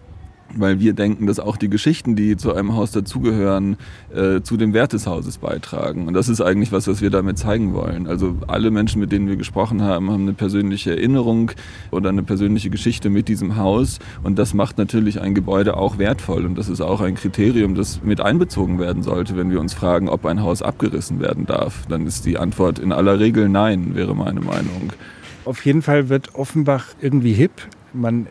weil 0.55 0.81
wir 0.81 0.93
denken, 0.93 1.27
dass 1.27 1.41
auch 1.41 1.57
die 1.57 1.69
Geschichten, 1.69 2.17
die 2.17 2.37
zu 2.37 2.55
einem 2.55 2.75
Haus 2.75 2.91
dazugehören, 2.93 3.77
äh, 4.15 4.41
zu 4.41 4.57
dem 4.57 4.73
Wert 4.73 4.93
des 4.93 5.07
Hauses 5.07 5.39
beitragen. 5.39 6.07
Und 6.07 6.15
das 6.15 6.29
ist 6.29 6.41
eigentlich 6.41 6.73
was, 6.73 6.89
was 6.89 7.01
wir 7.03 7.11
damit 7.11 7.39
zeigen 7.39 7.75
wollen. 7.75 8.07
Also 8.07 8.37
alle 8.47 8.71
Menschen, 8.71 9.01
mit 9.01 9.13
denen 9.13 9.29
wir 9.29 9.37
gesprochen 9.37 9.83
haben, 9.83 10.11
haben 10.11 10.23
eine 10.23 10.33
persönliche 10.33 10.91
Erinnerung 10.91 11.53
oder 11.91 12.09
eine 12.09 12.23
persönliche 12.23 12.71
Geschichte 12.71 13.11
mit 13.11 13.29
diesem 13.29 13.57
Haus. 13.57 13.99
Und 14.23 14.39
das 14.39 14.55
macht 14.55 14.79
natürlich 14.79 15.21
ein 15.21 15.35
Gebäude 15.35 15.77
auch 15.77 15.99
wertvoll. 15.99 16.47
Und 16.47 16.57
das 16.57 16.69
ist 16.69 16.81
auch 16.81 17.01
ein 17.01 17.15
Kriterium, 17.15 17.75
das 17.75 18.03
mit 18.03 18.21
einbezogen 18.21 18.79
werden 18.79 19.03
sollte, 19.03 19.37
wenn 19.37 19.51
wir 19.51 19.61
uns 19.61 19.75
fragen, 19.75 20.09
ob 20.09 20.25
ein 20.25 20.43
Haus 20.43 20.63
abgerissen 20.63 21.21
werden 21.21 21.47
darf. 21.47 21.87
Dann 21.89 22.07
ist 22.07 22.25
die 22.25 22.39
Antwort 22.39 22.79
in 22.79 22.93
aller 22.93 23.21
Regel 23.21 23.49
nein, 23.49 23.95
wäre 23.95 24.15
meine 24.15 24.41
Meinung. 24.41 24.93
Auf 25.45 25.65
jeden 25.65 25.83
Fall 25.83 26.09
wird 26.09 26.35
Offenbach 26.35 26.89
irgendwie 27.01 27.33
hip. 27.33 27.53
Man 27.93 28.27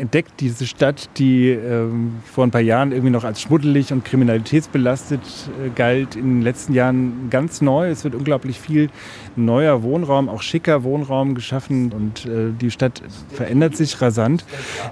entdeckt 0.00 0.40
diese 0.40 0.66
Stadt, 0.66 1.08
die 1.18 1.50
ähm, 1.50 2.14
vor 2.24 2.44
ein 2.44 2.50
paar 2.50 2.60
Jahren 2.60 2.92
irgendwie 2.92 3.10
noch 3.10 3.24
als 3.24 3.40
schmuddelig 3.40 3.92
und 3.92 4.04
kriminalitätsbelastet 4.04 5.20
äh, 5.64 5.70
galt, 5.70 6.16
in 6.16 6.36
den 6.36 6.42
letzten 6.42 6.72
Jahren 6.72 7.28
ganz 7.30 7.60
neu. 7.60 7.88
Es 7.90 8.02
wird 8.04 8.14
unglaublich 8.14 8.58
viel 8.58 8.90
neuer 9.36 9.82
Wohnraum, 9.82 10.28
auch 10.28 10.42
schicker 10.42 10.82
Wohnraum 10.82 11.34
geschaffen 11.34 11.92
und 11.92 12.26
äh, 12.26 12.52
die 12.58 12.70
Stadt 12.70 13.02
verändert 13.32 13.76
sich 13.76 14.00
rasant. 14.00 14.44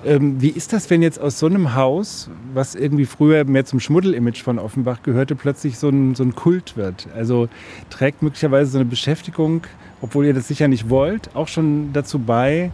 Ähm, 0.05 0.41
wie 0.41 0.51
ist 0.51 0.73
das, 0.73 0.91
wenn 0.91 1.03
jetzt 1.03 1.21
aus 1.21 1.39
so 1.39 1.47
einem 1.47 1.75
Haus, 1.75 2.31
was 2.55 2.75
irgendwie 2.75 3.07
früher 3.07 3.45
mehr 3.45 3.65
zum 3.65 3.81
Schmuddelimage 3.81 4.43
von 4.43 4.59
Offenbach 4.59 5.03
gehörte, 5.03 5.35
plötzlich 5.35 5.79
so 5.79 5.89
ein, 5.89 6.15
so 6.15 6.23
ein 6.23 6.35
Kult 6.35 6.77
wird? 6.77 7.09
Also 7.15 7.49
trägt 7.91 8.23
möglicherweise 8.23 8.71
so 8.71 8.79
eine 8.79 8.85
Beschäftigung 8.85 9.63
obwohl 10.01 10.27
ihr 10.27 10.35
das 10.35 10.49
sicher 10.49 10.69
nicht 10.69 10.89
wollt, 10.89 11.35
auch 11.35 11.49
schon 11.49 11.93
dazu 11.93 12.19
bei, 12.19 12.71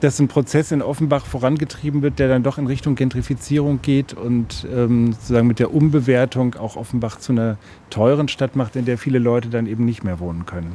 dass 0.00 0.18
ein 0.20 0.28
Prozess 0.28 0.72
in 0.72 0.82
Offenbach 0.82 1.24
vorangetrieben 1.24 2.02
wird, 2.02 2.18
der 2.18 2.28
dann 2.28 2.42
doch 2.42 2.58
in 2.58 2.66
Richtung 2.66 2.94
Gentrifizierung 2.94 3.80
geht 3.82 4.14
und 4.14 4.66
ähm, 4.74 5.12
sozusagen 5.12 5.46
mit 5.46 5.58
der 5.58 5.72
Umbewertung 5.72 6.54
auch 6.56 6.76
Offenbach 6.76 7.18
zu 7.18 7.32
einer 7.32 7.56
teuren 7.90 8.28
Stadt 8.28 8.56
macht, 8.56 8.76
in 8.76 8.84
der 8.84 8.98
viele 8.98 9.18
Leute 9.18 9.48
dann 9.48 9.66
eben 9.66 9.84
nicht 9.84 10.04
mehr 10.04 10.20
wohnen 10.20 10.44
können. 10.44 10.72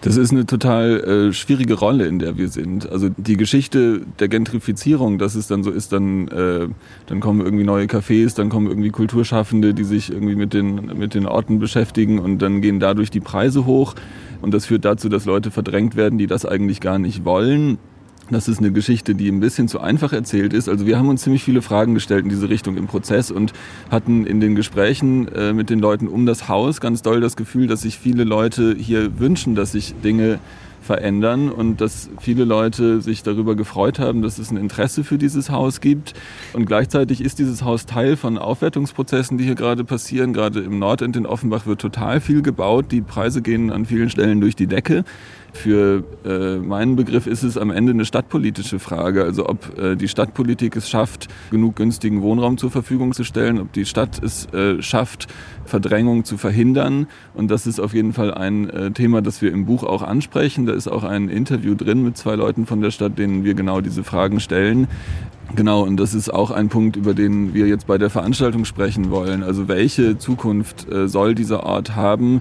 Das 0.00 0.16
ist 0.16 0.32
eine 0.32 0.46
total 0.46 1.00
äh, 1.00 1.32
schwierige 1.32 1.74
Rolle, 1.74 2.06
in 2.06 2.18
der 2.18 2.36
wir 2.36 2.48
sind. 2.48 2.90
Also 2.90 3.10
die 3.16 3.36
Geschichte 3.36 4.02
der 4.18 4.28
Gentrifizierung, 4.28 5.18
dass 5.18 5.34
es 5.34 5.46
dann 5.46 5.62
so 5.62 5.70
ist, 5.70 5.92
dann, 5.92 6.28
äh, 6.28 6.68
dann 7.06 7.20
kommen 7.20 7.40
irgendwie 7.40 7.64
neue 7.64 7.86
Cafés, 7.86 8.34
dann 8.34 8.48
kommen 8.48 8.66
irgendwie 8.66 8.90
Kulturschaffende, 8.90 9.72
die 9.72 9.84
sich 9.84 10.10
irgendwie 10.10 10.36
mit 10.36 10.52
den, 10.52 10.86
mit 10.98 11.14
den 11.14 11.26
Orten 11.26 11.58
beschäftigen 11.58 12.18
und 12.18 12.38
dann 12.40 12.60
gehen 12.60 12.80
dadurch 12.80 13.10
die 13.10 13.20
Preise 13.20 13.66
hoch. 13.66 13.94
Und 14.42 14.52
das 14.52 14.66
führt 14.66 14.84
dazu, 14.84 15.08
dass 15.08 15.24
Leute 15.24 15.50
verdrängt 15.50 15.96
werden, 15.96 16.18
die 16.18 16.26
das 16.26 16.44
eigentlich 16.44 16.80
gar 16.80 16.98
nicht 16.98 17.24
wollen. 17.24 17.78
Das 18.30 18.48
ist 18.48 18.58
eine 18.58 18.72
Geschichte, 18.72 19.14
die 19.14 19.28
ein 19.28 19.40
bisschen 19.40 19.68
zu 19.68 19.80
einfach 19.80 20.12
erzählt 20.12 20.54
ist. 20.54 20.68
Also 20.68 20.86
wir 20.86 20.98
haben 20.98 21.08
uns 21.08 21.22
ziemlich 21.22 21.44
viele 21.44 21.60
Fragen 21.60 21.94
gestellt 21.94 22.24
in 22.24 22.30
diese 22.30 22.48
Richtung 22.48 22.76
im 22.78 22.86
Prozess 22.86 23.30
und 23.30 23.52
hatten 23.90 24.26
in 24.26 24.40
den 24.40 24.54
Gesprächen 24.54 25.28
äh, 25.28 25.52
mit 25.52 25.68
den 25.68 25.78
Leuten 25.78 26.08
um 26.08 26.24
das 26.24 26.48
Haus 26.48 26.80
ganz 26.80 27.02
doll 27.02 27.20
das 27.20 27.36
Gefühl, 27.36 27.66
dass 27.66 27.82
sich 27.82 27.98
viele 27.98 28.24
Leute 28.24 28.74
hier 28.78 29.18
wünschen, 29.18 29.54
dass 29.54 29.72
sich 29.72 29.94
Dinge 30.02 30.38
verändern 30.84 31.50
und 31.50 31.80
dass 31.80 32.10
viele 32.20 32.44
Leute 32.44 33.00
sich 33.00 33.22
darüber 33.22 33.56
gefreut 33.56 33.98
haben, 33.98 34.22
dass 34.22 34.38
es 34.38 34.50
ein 34.50 34.56
Interesse 34.56 35.02
für 35.02 35.18
dieses 35.18 35.50
Haus 35.50 35.80
gibt. 35.80 36.14
Und 36.52 36.66
gleichzeitig 36.66 37.22
ist 37.22 37.38
dieses 37.38 37.62
Haus 37.64 37.86
Teil 37.86 38.16
von 38.16 38.38
Aufwertungsprozessen, 38.38 39.38
die 39.38 39.44
hier 39.44 39.54
gerade 39.54 39.84
passieren. 39.84 40.32
Gerade 40.32 40.60
im 40.60 40.78
Nordend 40.78 41.16
in 41.16 41.26
Offenbach 41.26 41.66
wird 41.66 41.80
total 41.80 42.20
viel 42.20 42.42
gebaut. 42.42 42.86
Die 42.90 43.00
Preise 43.00 43.42
gehen 43.42 43.70
an 43.70 43.86
vielen 43.86 44.10
Stellen 44.10 44.40
durch 44.40 44.54
die 44.54 44.66
Decke. 44.66 45.04
Für 45.54 46.02
äh, 46.26 46.56
meinen 46.56 46.96
Begriff 46.96 47.28
ist 47.28 47.44
es 47.44 47.56
am 47.56 47.70
Ende 47.70 47.92
eine 47.92 48.04
stadtpolitische 48.04 48.80
Frage. 48.80 49.22
Also 49.22 49.48
ob 49.48 49.78
äh, 49.78 49.94
die 49.94 50.08
Stadtpolitik 50.08 50.74
es 50.76 50.90
schafft, 50.90 51.28
genug 51.50 51.76
günstigen 51.76 52.22
Wohnraum 52.22 52.58
zur 52.58 52.72
Verfügung 52.72 53.12
zu 53.12 53.22
stellen, 53.22 53.60
ob 53.60 53.72
die 53.72 53.86
Stadt 53.86 54.20
es 54.22 54.52
äh, 54.52 54.82
schafft, 54.82 55.28
Verdrängung 55.64 56.24
zu 56.24 56.36
verhindern. 56.38 57.06
Und 57.34 57.52
das 57.52 57.68
ist 57.68 57.78
auf 57.78 57.94
jeden 57.94 58.12
Fall 58.12 58.34
ein 58.34 58.68
äh, 58.68 58.90
Thema, 58.90 59.22
das 59.22 59.42
wir 59.42 59.52
im 59.52 59.64
Buch 59.64 59.84
auch 59.84 60.02
ansprechen. 60.02 60.66
Da 60.66 60.72
ist 60.72 60.88
auch 60.88 61.04
ein 61.04 61.28
Interview 61.28 61.76
drin 61.76 62.02
mit 62.02 62.18
zwei 62.18 62.34
Leuten 62.34 62.66
von 62.66 62.80
der 62.80 62.90
Stadt, 62.90 63.16
denen 63.16 63.44
wir 63.44 63.54
genau 63.54 63.80
diese 63.80 64.02
Fragen 64.02 64.40
stellen. 64.40 64.88
Genau, 65.54 65.82
und 65.82 65.98
das 65.98 66.14
ist 66.14 66.30
auch 66.34 66.50
ein 66.50 66.68
Punkt, 66.68 66.96
über 66.96 67.14
den 67.14 67.54
wir 67.54 67.68
jetzt 67.68 67.86
bei 67.86 67.96
der 67.96 68.10
Veranstaltung 68.10 68.64
sprechen 68.64 69.10
wollen. 69.10 69.44
Also 69.44 69.68
welche 69.68 70.18
Zukunft 70.18 70.90
äh, 70.90 71.06
soll 71.06 71.36
dieser 71.36 71.62
Ort 71.62 71.94
haben? 71.94 72.40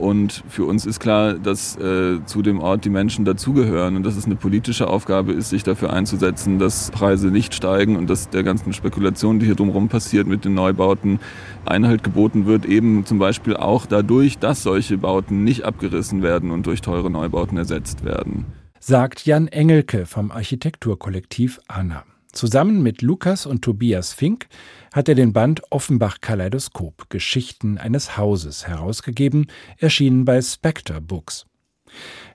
Und 0.00 0.42
für 0.48 0.64
uns 0.64 0.86
ist 0.86 0.98
klar, 0.98 1.34
dass 1.34 1.76
äh, 1.76 2.24
zu 2.24 2.40
dem 2.40 2.58
Ort 2.58 2.86
die 2.86 2.90
Menschen 2.90 3.26
dazugehören 3.26 3.96
und 3.96 4.02
dass 4.02 4.16
es 4.16 4.24
eine 4.24 4.34
politische 4.34 4.88
Aufgabe 4.88 5.32
ist, 5.32 5.50
sich 5.50 5.62
dafür 5.62 5.92
einzusetzen, 5.92 6.58
dass 6.58 6.90
Preise 6.90 7.28
nicht 7.28 7.54
steigen 7.54 7.96
und 7.96 8.08
dass 8.08 8.30
der 8.30 8.42
ganzen 8.42 8.72
Spekulation, 8.72 9.40
die 9.40 9.46
hier 9.46 9.56
drumherum 9.56 9.90
passiert 9.90 10.26
mit 10.26 10.46
den 10.46 10.54
Neubauten, 10.54 11.20
Einhalt 11.66 12.02
geboten 12.02 12.46
wird, 12.46 12.64
eben 12.64 13.04
zum 13.04 13.18
Beispiel 13.18 13.54
auch 13.56 13.84
dadurch, 13.84 14.38
dass 14.38 14.62
solche 14.62 14.96
Bauten 14.96 15.44
nicht 15.44 15.64
abgerissen 15.64 16.22
werden 16.22 16.50
und 16.50 16.66
durch 16.66 16.80
teure 16.80 17.10
Neubauten 17.10 17.58
ersetzt 17.58 18.02
werden. 18.02 18.46
Sagt 18.78 19.26
Jan 19.26 19.48
Engelke 19.48 20.06
vom 20.06 20.30
Architekturkollektiv 20.30 21.60
ANA. 21.68 22.04
Zusammen 22.32 22.82
mit 22.82 23.02
Lukas 23.02 23.44
und 23.44 23.62
Tobias 23.62 24.12
Fink 24.12 24.46
hat 24.92 25.08
er 25.08 25.14
den 25.14 25.32
Band 25.32 25.62
Offenbach 25.70 26.18
Kaleidoskop 26.20 27.10
Geschichten 27.10 27.76
eines 27.76 28.16
Hauses 28.16 28.66
herausgegeben, 28.66 29.48
erschienen 29.78 30.24
bei 30.24 30.40
Spectre 30.40 31.00
Books. 31.00 31.46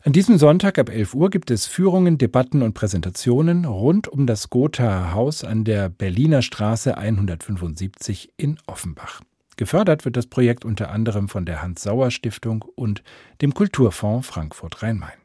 An 0.03 0.13
diesem 0.13 0.37
Sonntag 0.37 0.77
ab 0.77 0.89
11 0.89 1.15
Uhr 1.15 1.29
gibt 1.29 1.49
es 1.49 1.65
Führungen, 1.65 2.17
Debatten 2.17 2.61
und 2.61 2.73
Präsentationen 2.73 3.65
rund 3.65 4.07
um 4.07 4.27
das 4.27 4.49
Gothaer 4.49 5.13
Haus 5.13 5.43
an 5.43 5.63
der 5.63 5.89
Berliner 5.89 6.41
Straße 6.41 6.97
175 6.97 8.33
in 8.37 8.57
Offenbach. 8.67 9.21
Gefördert 9.55 10.03
wird 10.03 10.17
das 10.17 10.27
Projekt 10.27 10.65
unter 10.65 10.91
anderem 10.91 11.29
von 11.29 11.45
der 11.45 11.61
Hans-Sauer-Stiftung 11.61 12.65
und 12.75 13.01
dem 13.41 13.53
Kulturfonds 13.53 14.27
Frankfurt-Rhein-Main. 14.27 15.17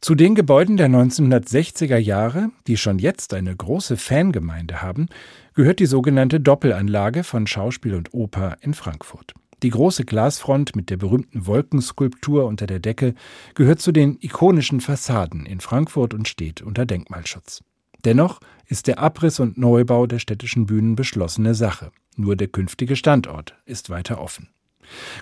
Zu 0.00 0.14
den 0.14 0.34
Gebäuden 0.34 0.76
der 0.76 0.88
1960er 0.88 1.96
Jahre, 1.96 2.50
die 2.66 2.76
schon 2.76 2.98
jetzt 2.98 3.34
eine 3.34 3.56
große 3.56 3.96
Fangemeinde 3.96 4.82
haben, 4.82 5.08
gehört 5.54 5.80
die 5.80 5.86
sogenannte 5.86 6.38
Doppelanlage 6.38 7.24
von 7.24 7.46
Schauspiel 7.46 7.94
und 7.94 8.12
Oper 8.12 8.58
in 8.60 8.74
Frankfurt. 8.74 9.34
Die 9.62 9.70
große 9.70 10.04
Glasfront 10.04 10.76
mit 10.76 10.90
der 10.90 10.98
berühmten 10.98 11.46
Wolkenskulptur 11.46 12.44
unter 12.44 12.66
der 12.66 12.78
Decke 12.78 13.14
gehört 13.54 13.80
zu 13.80 13.90
den 13.90 14.18
ikonischen 14.20 14.82
Fassaden 14.82 15.46
in 15.46 15.60
Frankfurt 15.60 16.12
und 16.12 16.28
steht 16.28 16.60
unter 16.60 16.84
Denkmalschutz. 16.84 17.64
Dennoch 18.04 18.40
ist 18.66 18.86
der 18.86 18.98
Abriss 18.98 19.40
und 19.40 19.56
Neubau 19.56 20.06
der 20.06 20.18
städtischen 20.18 20.66
Bühnen 20.66 20.94
beschlossene 20.94 21.54
Sache. 21.54 21.90
Nur 22.16 22.36
der 22.36 22.48
künftige 22.48 22.96
Standort 22.96 23.56
ist 23.64 23.88
weiter 23.88 24.20
offen. 24.20 24.50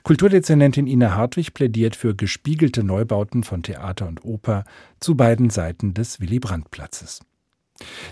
Kulturdezernentin 0.03 0.87
Ina 0.87 1.15
Hartwig 1.15 1.55
plädiert 1.55 1.97
für 1.97 2.15
gespiegelte 2.15 2.83
Neubauten 2.83 3.45
von 3.45 3.63
Theater 3.63 4.09
und 4.09 4.25
Oper 4.25 4.65
zu 5.01 5.17
beiden 5.17 5.51
Seiten 5.51 5.95
des 5.95 6.21
Willy-Brandt-Platzes. 6.21 7.21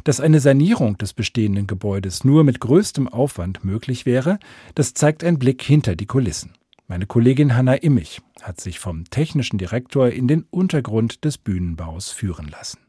Dass 0.04 0.20
eine 0.20 0.40
Sanierung 0.40 0.98
des 0.98 1.12
bestehenden 1.12 1.66
Gebäudes 1.66 2.24
nur 2.24 2.44
mit 2.44 2.60
größtem 2.60 3.08
Aufwand 3.08 3.64
möglich 3.64 4.06
wäre, 4.06 4.38
das 4.74 4.94
zeigt 4.94 5.22
ein 5.22 5.38
Blick 5.38 5.62
hinter 5.62 5.94
die 5.94 6.06
Kulissen. 6.06 6.54
Meine 6.88 7.06
Kollegin 7.06 7.56
Hanna 7.56 7.74
Immich 7.74 8.20
hat 8.42 8.60
sich 8.60 8.78
vom 8.78 9.04
technischen 9.04 9.58
Direktor 9.58 10.10
in 10.10 10.28
den 10.28 10.44
Untergrund 10.50 11.24
des 11.24 11.38
Bühnenbaus 11.38 12.10
führen 12.10 12.48
lassen. 12.48 12.80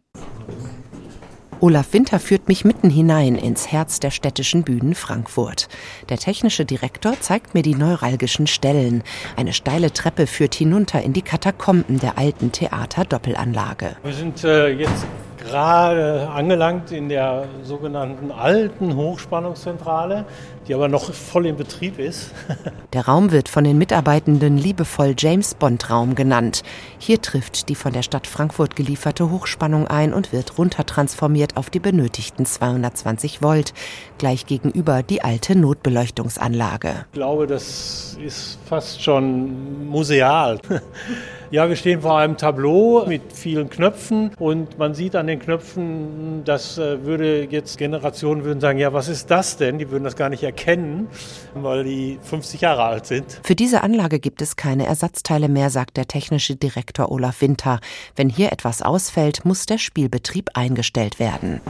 Olaf 1.63 1.93
Winter 1.93 2.19
führt 2.19 2.49
mich 2.49 2.65
mitten 2.65 2.89
hinein 2.89 3.35
ins 3.35 3.71
Herz 3.71 4.01
der 4.01 4.11
städtischen 4.11 4.63
Bühnen 4.63 4.95
Frankfurt. 4.95 5.69
Der 6.09 6.17
technische 6.17 6.65
Direktor 6.65 7.17
zeigt 7.21 7.53
mir 7.53 7.61
die 7.61 7.73
neuralgischen 7.73 8.47
Stellen. 8.47 9.01
Eine 9.37 9.53
steile 9.53 9.93
Treppe 9.93 10.27
führt 10.27 10.55
hinunter 10.55 11.01
in 11.01 11.13
die 11.13 11.21
Katakomben 11.21 12.01
der 12.01 12.17
alten 12.17 12.51
Theater-Doppelanlage. 12.51 13.95
Wir 14.03 14.13
sind 14.13 14.43
äh, 14.43 14.71
jetzt 14.71 15.05
gerade 15.45 16.29
angelangt 16.29 16.91
in 16.91 17.09
der 17.09 17.45
sogenannten 17.63 18.31
alten 18.31 18.95
Hochspannungszentrale, 18.95 20.25
die 20.67 20.73
aber 20.73 20.87
noch 20.87 21.13
voll 21.13 21.45
in 21.45 21.57
Betrieb 21.57 21.99
ist. 21.99 22.31
Der 22.93 23.05
Raum 23.05 23.31
wird 23.31 23.49
von 23.49 23.63
den 23.63 23.77
Mitarbeitenden 23.77 24.57
liebevoll 24.57 25.15
James 25.17 25.55
Bond 25.55 25.89
Raum 25.89 26.15
genannt. 26.15 26.63
Hier 26.99 27.21
trifft 27.21 27.69
die 27.69 27.75
von 27.75 27.91
der 27.91 28.03
Stadt 28.03 28.27
Frankfurt 28.27 28.75
gelieferte 28.75 29.29
Hochspannung 29.31 29.87
ein 29.87 30.13
und 30.13 30.31
wird 30.31 30.57
runtertransformiert 30.57 31.57
auf 31.57 31.69
die 31.69 31.79
benötigten 31.79 32.45
220 32.45 33.41
Volt, 33.41 33.73
gleich 34.17 34.45
gegenüber 34.45 35.03
die 35.03 35.23
alte 35.23 35.57
Notbeleuchtungsanlage. 35.57 37.05
Ich 37.11 37.13
glaube, 37.13 37.47
das 37.47 38.17
ist 38.23 38.59
fast 38.65 39.01
schon 39.01 39.87
museal. 39.87 40.59
Ja, 41.53 41.69
wir 41.69 41.75
stehen 41.75 42.01
vor 42.01 42.17
einem 42.17 42.35
Tableau 42.35 43.05
mit 43.05 43.31
vielen 43.31 43.69
Knöpfen 43.69 44.31
und 44.39 44.79
man 44.79 44.95
sieht 44.95 45.15
an 45.15 45.27
den 45.27 45.37
Knöpfen, 45.37 46.43
das 46.45 46.79
äh, 46.79 47.05
würde 47.05 47.43
jetzt 47.43 47.77
Generationen 47.77 48.43
würden 48.43 48.59
sagen, 48.59 48.79
ja, 48.79 48.91
was 48.91 49.07
ist 49.07 49.29
das 49.29 49.55
denn? 49.57 49.77
Die 49.77 49.91
würden 49.91 50.03
das 50.03 50.15
gar 50.15 50.29
nicht 50.29 50.41
erkennen, 50.41 51.09
weil 51.53 51.83
die 51.83 52.17
50 52.23 52.61
Jahre 52.61 52.85
alt 52.85 53.05
sind. 53.05 53.39
Für 53.43 53.53
diese 53.53 53.83
Anlage 53.83 54.19
gibt 54.19 54.41
es 54.41 54.55
keine 54.55 54.87
Ersatzteile 54.87 55.47
mehr, 55.47 55.69
sagt 55.69 55.95
der 55.95 56.07
technische 56.07 56.55
Direktor 56.55 57.11
Olaf 57.11 57.41
Winter. 57.41 57.81
Wenn 58.15 58.29
hier 58.29 58.51
etwas 58.51 58.81
ausfällt, 58.81 59.45
muss 59.45 59.67
der 59.67 59.77
Spielbetrieb 59.77 60.49
eingestellt 60.55 61.19
werden. 61.19 61.61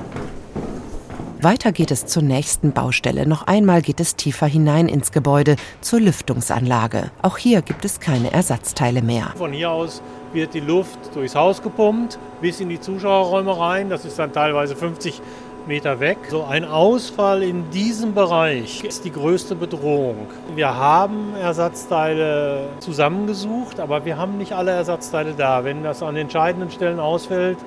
Weiter 1.43 1.73
geht 1.73 1.91
es 1.91 2.06
zur 2.06 2.23
nächsten 2.23 2.71
Baustelle. 2.71 3.27
Noch 3.27 3.47
einmal 3.47 3.82
geht 3.82 3.99
es 3.99 4.15
tiefer 4.15 4.45
hinein 4.45 4.88
ins 4.88 5.12
Gebäude 5.12 5.58
zur 5.82 5.99
Lüftungsanlage. 5.99 7.12
Auch 7.21 7.38
hier 7.38 7.62
gibt 7.62 7.84
es 7.84 7.99
keine 7.99 8.32
Ersatzteile 8.32 9.01
mehr. 9.01 9.34
Von 9.36 9.51
hier 9.51 9.69
aus 9.69 10.01
wird 10.32 10.53
die 10.53 10.62
Luft 10.62 10.97
durchs 11.13 11.36
Haus 11.36 11.62
gepumpt 11.62 12.17
bis 12.39 12.62
in 12.62 12.69
die 12.69 12.79
Zuschauerräume 12.79 13.60
rein. 13.60 13.89
Das 13.89 14.06
ist 14.06 14.17
dann 14.19 14.32
teilweise 14.32 14.77
50 14.77 15.21
Meter 15.67 15.99
weg. 15.99 16.17
So 16.29 16.43
ein 16.43 16.63
Ausfall 16.63 17.43
in 17.43 17.69
diesem 17.71 18.13
Bereich 18.13 18.84
ist 18.84 19.03
die 19.03 19.12
größte 19.12 19.56
Bedrohung. 19.56 20.27
Wir 20.56 20.75
haben 20.75 21.36
Ersatzteile 21.36 22.69
zusammengesucht, 22.79 23.82
aber 23.82 24.06
wir 24.06 24.17
haben 24.17 24.38
nicht 24.38 24.53
alle 24.53 24.71
Ersatzteile 24.71 25.34
da. 25.38 25.65
Wenn 25.65 25.84
das 25.84 26.03
an 26.03 26.15
entscheidenden 26.15 26.71
Stellen 26.71 26.99
ausfällt, 26.99 27.58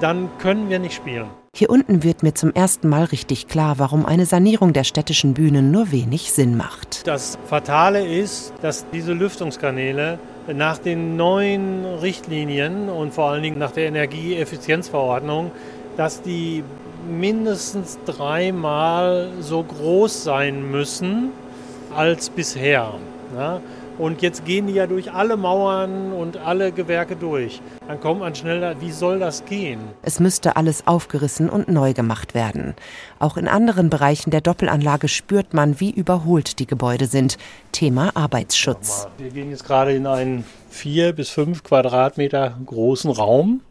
dann 0.00 0.28
können 0.38 0.68
wir 0.68 0.78
nicht 0.78 0.94
spielen. 0.94 1.26
Hier 1.56 1.70
unten 1.70 2.02
wird 2.02 2.22
mir 2.22 2.34
zum 2.34 2.52
ersten 2.52 2.88
Mal 2.88 3.04
richtig 3.04 3.48
klar, 3.48 3.78
warum 3.78 4.04
eine 4.04 4.26
Sanierung 4.26 4.74
der 4.74 4.84
städtischen 4.84 5.32
Bühnen 5.32 5.70
nur 5.70 5.90
wenig 5.90 6.32
Sinn 6.32 6.56
macht. 6.56 7.06
Das 7.06 7.38
Fatale 7.46 8.06
ist, 8.06 8.52
dass 8.60 8.84
diese 8.92 9.14
Lüftungskanäle 9.14 10.18
nach 10.52 10.76
den 10.78 11.16
neuen 11.16 11.84
Richtlinien 11.84 12.90
und 12.90 13.14
vor 13.14 13.30
allen 13.30 13.42
Dingen 13.42 13.58
nach 13.58 13.72
der 13.72 13.86
Energieeffizienzverordnung, 13.86 15.50
dass 15.96 16.20
die 16.20 16.62
mindestens 17.08 17.98
dreimal 18.04 19.30
so 19.40 19.62
groß 19.62 20.24
sein 20.24 20.70
müssen 20.70 21.30
als 21.94 22.28
bisher. 22.28 22.92
Und 23.98 24.20
jetzt 24.20 24.44
gehen 24.44 24.66
die 24.66 24.74
ja 24.74 24.86
durch 24.86 25.10
alle 25.12 25.38
Mauern 25.38 26.12
und 26.12 26.36
alle 26.36 26.70
Gewerke 26.70 27.16
durch. 27.16 27.62
Dann 27.88 27.98
kommt 27.98 28.20
man 28.20 28.34
schneller, 28.34 28.78
wie 28.80 28.92
soll 28.92 29.18
das 29.18 29.46
gehen? 29.46 29.80
Es 30.02 30.20
müsste 30.20 30.56
alles 30.56 30.86
aufgerissen 30.86 31.48
und 31.48 31.68
neu 31.68 31.94
gemacht 31.94 32.34
werden. 32.34 32.74
Auch 33.18 33.38
in 33.38 33.48
anderen 33.48 33.88
Bereichen 33.88 34.30
der 34.30 34.42
Doppelanlage 34.42 35.08
spürt 35.08 35.54
man, 35.54 35.80
wie 35.80 35.90
überholt 35.90 36.58
die 36.58 36.66
Gebäude 36.66 37.06
sind. 37.06 37.38
Thema 37.72 38.10
Arbeitsschutz. 38.14 39.08
Wir 39.16 39.30
gehen 39.30 39.50
jetzt 39.50 39.64
gerade 39.64 39.94
in 39.94 40.06
einen 40.06 40.44
vier 40.68 41.14
bis 41.14 41.30
fünf 41.30 41.64
Quadratmeter 41.64 42.54
großen 42.66 43.10
Raum, 43.10 43.62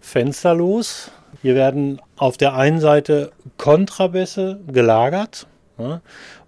fensterlos. 0.00 1.10
Hier 1.42 1.54
werden 1.54 2.00
auf 2.16 2.38
der 2.38 2.54
einen 2.54 2.80
Seite 2.80 3.32
Kontrabässe 3.58 4.60
gelagert 4.66 5.46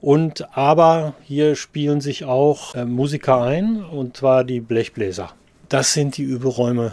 und 0.01 0.57
aber 0.57 1.15
hier 1.23 1.57
spielen 1.57 2.01
sich 2.01 2.25
auch 2.25 2.75
äh, 2.75 2.85
Musiker 2.85 3.43
ein, 3.43 3.85
und 3.85 4.17
zwar 4.17 4.45
die 4.45 4.61
Blechbläser. 4.61 5.31
Das 5.69 5.93
sind 5.93 6.17
die 6.17 6.23
Überräume 6.23 6.93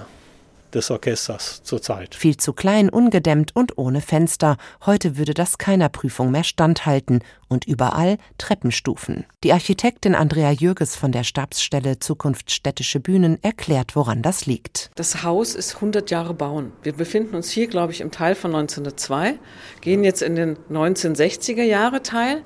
des 0.78 0.92
Orchesters 0.92 1.62
zurzeit. 1.64 2.16
Viel 2.16 2.38
zu 2.38 2.54
klein, 2.54 2.90
ungedämmt 2.90 3.56
und 3.56 3.78
ohne 3.78 4.00
Fenster. 4.00 4.58
Heute 4.86 5.18
würde 5.18 5.34
das 5.34 5.58
keiner 5.58 5.90
Prüfung 5.90 6.32
mehr 6.32 6.44
standhalten. 6.44 7.22
Und 7.50 7.66
überall 7.66 8.18
Treppenstufen. 8.38 9.26
Die 9.46 9.54
Architektin 9.54 10.16
Andrea 10.16 10.52
Jürges 10.52 10.98
von 10.98 11.14
der 11.14 11.24
Stabsstelle 11.24 11.98
Zukunft 12.00 12.52
städtische 12.52 13.00
Bühnen 13.00 13.42
erklärt, 13.42 13.96
woran 13.96 14.22
das 14.22 14.46
liegt. 14.46 14.92
Das 14.96 15.24
Haus 15.24 15.56
ist 15.56 15.76
100 15.76 16.12
Jahre 16.12 16.34
bauen. 16.34 16.74
Wir 16.84 16.92
befinden 16.92 17.36
uns 17.36 17.50
hier, 17.50 17.68
glaube 17.68 17.94
ich, 17.94 18.02
im 18.02 18.12
Teil 18.12 18.36
von 18.36 18.54
1902, 18.54 19.40
gehen 19.80 20.04
jetzt 20.04 20.22
in 20.22 20.36
den 20.36 20.58
1960er 20.70 21.64
Jahre 21.64 22.04
Teil. 22.04 22.44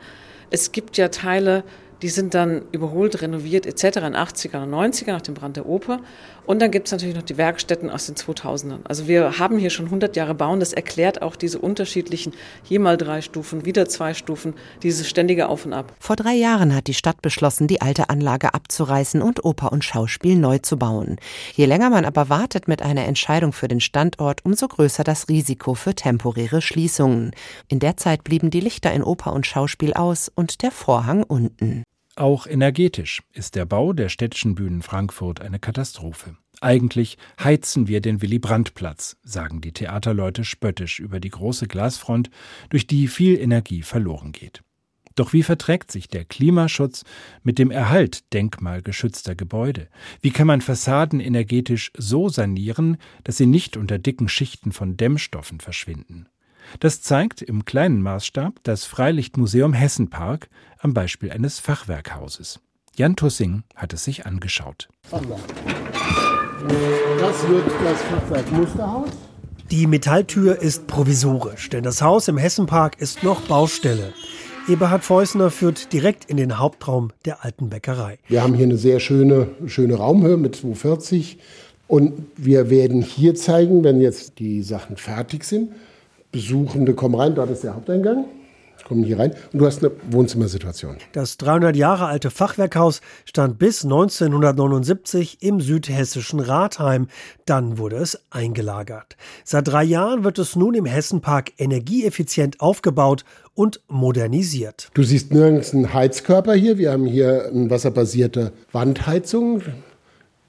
Es 0.51 0.71
gibt 0.71 0.97
ja 0.97 1.07
Teile, 1.07 1.63
die 2.01 2.09
sind 2.09 2.33
dann 2.33 2.63
überholt, 2.71 3.21
renoviert 3.21 3.65
etc. 3.65 3.97
in 3.97 4.15
80er 4.15 4.63
und 4.63 4.73
90er 4.73 5.11
nach 5.11 5.21
dem 5.21 5.33
Brand 5.35 5.57
der 5.57 5.67
Oper. 5.67 6.01
Und 6.45 6.61
dann 6.61 6.71
gibt 6.71 6.87
es 6.87 6.91
natürlich 6.91 7.15
noch 7.15 7.23
die 7.23 7.37
Werkstätten 7.37 7.89
aus 7.89 8.07
den 8.07 8.15
2000ern. 8.15 8.79
Also 8.83 9.07
wir 9.07 9.39
haben 9.39 9.57
hier 9.57 9.69
schon 9.69 9.85
100 9.85 10.15
Jahre 10.15 10.33
bauen. 10.33 10.59
Das 10.59 10.73
erklärt 10.73 11.21
auch 11.21 11.35
diese 11.35 11.59
unterschiedlichen, 11.59 12.33
hier 12.63 12.79
mal 12.79 12.97
drei 12.97 13.21
Stufen, 13.21 13.65
wieder 13.65 13.87
zwei 13.87 14.13
Stufen, 14.13 14.55
dieses 14.83 15.07
ständige 15.07 15.49
Auf 15.49 15.65
und 15.65 15.73
Ab. 15.73 15.93
Vor 15.99 16.15
drei 16.15 16.33
Jahren 16.33 16.75
hat 16.75 16.87
die 16.87 16.93
Stadt 16.93 17.21
beschlossen, 17.21 17.67
die 17.67 17.81
alte 17.81 18.09
Anlage 18.09 18.53
abzureißen 18.53 19.21
und 19.21 19.45
Oper 19.45 19.71
und 19.71 19.85
Schauspiel 19.85 20.35
neu 20.35 20.57
zu 20.57 20.77
bauen. 20.77 21.17
Je 21.53 21.65
länger 21.65 21.89
man 21.89 22.05
aber 22.05 22.29
wartet 22.29 22.67
mit 22.67 22.81
einer 22.81 23.05
Entscheidung 23.05 23.53
für 23.53 23.67
den 23.67 23.79
Standort, 23.79 24.43
umso 24.43 24.67
größer 24.67 25.03
das 25.03 25.29
Risiko 25.29 25.75
für 25.75 25.93
temporäre 25.93 26.61
Schließungen. 26.61 27.31
In 27.67 27.79
der 27.79 27.97
Zeit 27.97 28.23
blieben 28.23 28.49
die 28.49 28.61
Lichter 28.61 28.91
in 28.91 29.03
Oper 29.03 29.33
und 29.33 29.45
Schauspiel 29.45 29.93
aus 29.93 30.31
und 30.33 30.63
der 30.63 30.71
Vorhang 30.71 31.23
unten. 31.23 31.83
Auch 32.15 32.45
energetisch 32.45 33.23
ist 33.33 33.55
der 33.55 33.65
Bau 33.65 33.93
der 33.93 34.09
städtischen 34.09 34.55
Bühnen 34.55 34.81
Frankfurt 34.81 35.41
eine 35.41 35.59
Katastrophe. 35.59 36.35
Eigentlich 36.59 37.17
heizen 37.41 37.87
wir 37.87 38.01
den 38.01 38.21
Willy-Brandt-Platz, 38.21 39.17
sagen 39.23 39.61
die 39.61 39.71
Theaterleute 39.71 40.43
spöttisch 40.43 40.99
über 40.99 41.19
die 41.19 41.29
große 41.29 41.67
Glasfront, 41.67 42.29
durch 42.69 42.85
die 42.85 43.07
viel 43.07 43.39
Energie 43.39 43.81
verloren 43.81 44.33
geht. 44.33 44.61
Doch 45.15 45.33
wie 45.33 45.43
verträgt 45.43 45.91
sich 45.91 46.07
der 46.07 46.25
Klimaschutz 46.25 47.03
mit 47.43 47.59
dem 47.59 47.71
Erhalt 47.71 48.31
denkmalgeschützter 48.33 49.35
Gebäude? 49.35 49.87
Wie 50.21 50.31
kann 50.31 50.47
man 50.47 50.61
Fassaden 50.61 51.19
energetisch 51.19 51.91
so 51.97 52.29
sanieren, 52.29 52.97
dass 53.23 53.37
sie 53.37 53.45
nicht 53.45 53.77
unter 53.77 53.99
dicken 53.99 54.29
Schichten 54.29 54.71
von 54.71 54.97
Dämmstoffen 54.97 55.59
verschwinden? 55.59 56.27
Das 56.79 57.01
zeigt 57.01 57.41
im 57.41 57.65
kleinen 57.65 58.01
Maßstab 58.01 58.55
das 58.63 58.85
Freilichtmuseum 58.85 59.73
Hessenpark 59.73 60.49
am 60.79 60.93
Beispiel 60.93 61.31
eines 61.31 61.59
Fachwerkhauses. 61.59 62.59
Jan 62.95 63.15
Tussing 63.15 63.63
hat 63.75 63.93
es 63.93 64.03
sich 64.03 64.25
angeschaut. 64.25 64.89
Das 65.09 65.21
wird 67.47 67.65
das 67.83 68.01
Fachwerk 68.01 68.51
Musterhaus. 68.51 69.09
Die 69.71 69.87
Metalltür 69.87 70.61
ist 70.61 70.87
provisorisch, 70.87 71.69
denn 71.69 71.83
das 71.83 72.01
Haus 72.01 72.27
im 72.27 72.37
Hessenpark 72.37 72.99
ist 72.99 73.23
noch 73.23 73.39
Baustelle. 73.41 74.13
Eberhard 74.67 75.03
Feusner 75.03 75.49
führt 75.49 75.91
direkt 75.93 76.25
in 76.25 76.37
den 76.37 76.59
Hauptraum 76.59 77.11
der 77.25 77.45
alten 77.45 77.69
Bäckerei. 77.69 78.19
Wir 78.27 78.43
haben 78.43 78.53
hier 78.53 78.65
eine 78.65 78.77
sehr 78.77 78.99
schöne, 78.99 79.47
schöne 79.65 79.95
Raumhöhe 79.95 80.37
mit 80.37 80.55
240 80.55 81.39
und 81.87 82.13
wir 82.37 82.69
werden 82.69 83.01
hier 83.01 83.33
zeigen, 83.33 83.83
wenn 83.83 84.01
jetzt 84.01 84.39
die 84.39 84.61
Sachen 84.61 84.97
fertig 84.97 85.45
sind, 85.45 85.71
Besuchende 86.31 86.93
kommen 86.93 87.15
rein, 87.15 87.35
dort 87.35 87.49
ist 87.49 87.63
der 87.63 87.75
Haupteingang, 87.75 88.25
kommen 88.87 89.03
hier 89.03 89.19
rein 89.19 89.33
und 89.53 89.59
du 89.59 89.65
hast 89.65 89.83
eine 89.83 89.91
Wohnzimmersituation. 90.09 90.97
Das 91.13 91.37
300 91.37 91.75
Jahre 91.75 92.05
alte 92.07 92.29
Fachwerkhaus 92.29 93.01
stand 93.25 93.59
bis 93.59 93.83
1979 93.83 95.37
im 95.41 95.61
südhessischen 95.61 96.39
Rathheim. 96.39 97.07
Dann 97.45 97.77
wurde 97.77 97.97
es 97.97 98.19
eingelagert. 98.29 99.15
Seit 99.43 99.67
drei 99.67 99.83
Jahren 99.83 100.23
wird 100.23 100.39
es 100.39 100.55
nun 100.55 100.73
im 100.73 100.85
Hessenpark 100.85 101.53
energieeffizient 101.57 102.59
aufgebaut 102.59 103.23
und 103.53 103.81
modernisiert. 103.87 104.89
Du 104.93 105.03
siehst 105.03 105.31
nirgends 105.33 105.73
einen 105.73 105.93
Heizkörper 105.93 106.53
hier. 106.53 106.77
Wir 106.77 106.91
haben 106.91 107.05
hier 107.05 107.49
eine 107.53 107.69
wasserbasierte 107.69 108.51
Wandheizung. 108.71 109.61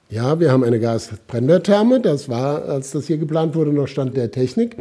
Ja, 0.09 0.39
wir 0.39 0.51
haben 0.51 0.63
eine 0.63 0.79
Gasbrennwerttherme. 0.79 1.99
Das 1.99 2.29
war, 2.29 2.65
als 2.65 2.91
das 2.91 3.07
hier 3.07 3.17
geplant 3.17 3.55
wurde, 3.55 3.73
noch 3.73 3.87
Stand 3.87 4.15
der 4.15 4.31
Technik. 4.31 4.77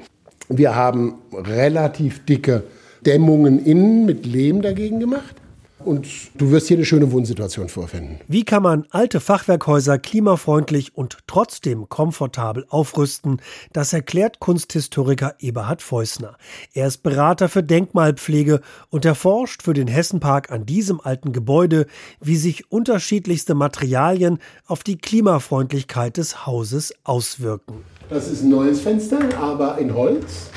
Wir 0.56 0.74
haben 0.74 1.14
relativ 1.32 2.24
dicke 2.24 2.64
Dämmungen 3.06 3.64
innen 3.64 4.04
mit 4.04 4.26
Lehm 4.26 4.62
dagegen 4.62 5.00
gemacht. 5.00 5.36
Und 5.84 6.06
du 6.36 6.50
wirst 6.50 6.68
hier 6.68 6.76
eine 6.76 6.86
schöne 6.86 7.10
Wohnsituation 7.10 7.68
vorfinden. 7.68 8.20
Wie 8.28 8.44
kann 8.44 8.62
man 8.62 8.86
alte 8.90 9.20
Fachwerkhäuser 9.20 9.98
klimafreundlich 9.98 10.96
und 10.96 11.18
trotzdem 11.26 11.88
komfortabel 11.88 12.64
aufrüsten? 12.68 13.40
Das 13.72 13.92
erklärt 13.92 14.38
Kunsthistoriker 14.38 15.34
Eberhard 15.40 15.82
Feusner. 15.82 16.36
Er 16.72 16.86
ist 16.86 17.02
Berater 17.02 17.48
für 17.48 17.64
Denkmalpflege 17.64 18.60
und 18.90 19.04
erforscht 19.04 19.62
für 19.62 19.72
den 19.72 19.88
Hessenpark 19.88 20.52
an 20.52 20.66
diesem 20.66 21.00
alten 21.00 21.32
Gebäude, 21.32 21.86
wie 22.20 22.36
sich 22.36 22.70
unterschiedlichste 22.70 23.54
Materialien 23.54 24.38
auf 24.66 24.84
die 24.84 24.98
Klimafreundlichkeit 24.98 26.16
des 26.16 26.46
Hauses 26.46 26.94
auswirken. 27.02 27.82
Das 28.12 28.28
ist 28.28 28.42
ein 28.42 28.50
neues 28.50 28.82
Fenster, 28.82 29.20
aber 29.40 29.78
in 29.78 29.94
Holz. 29.94 30.50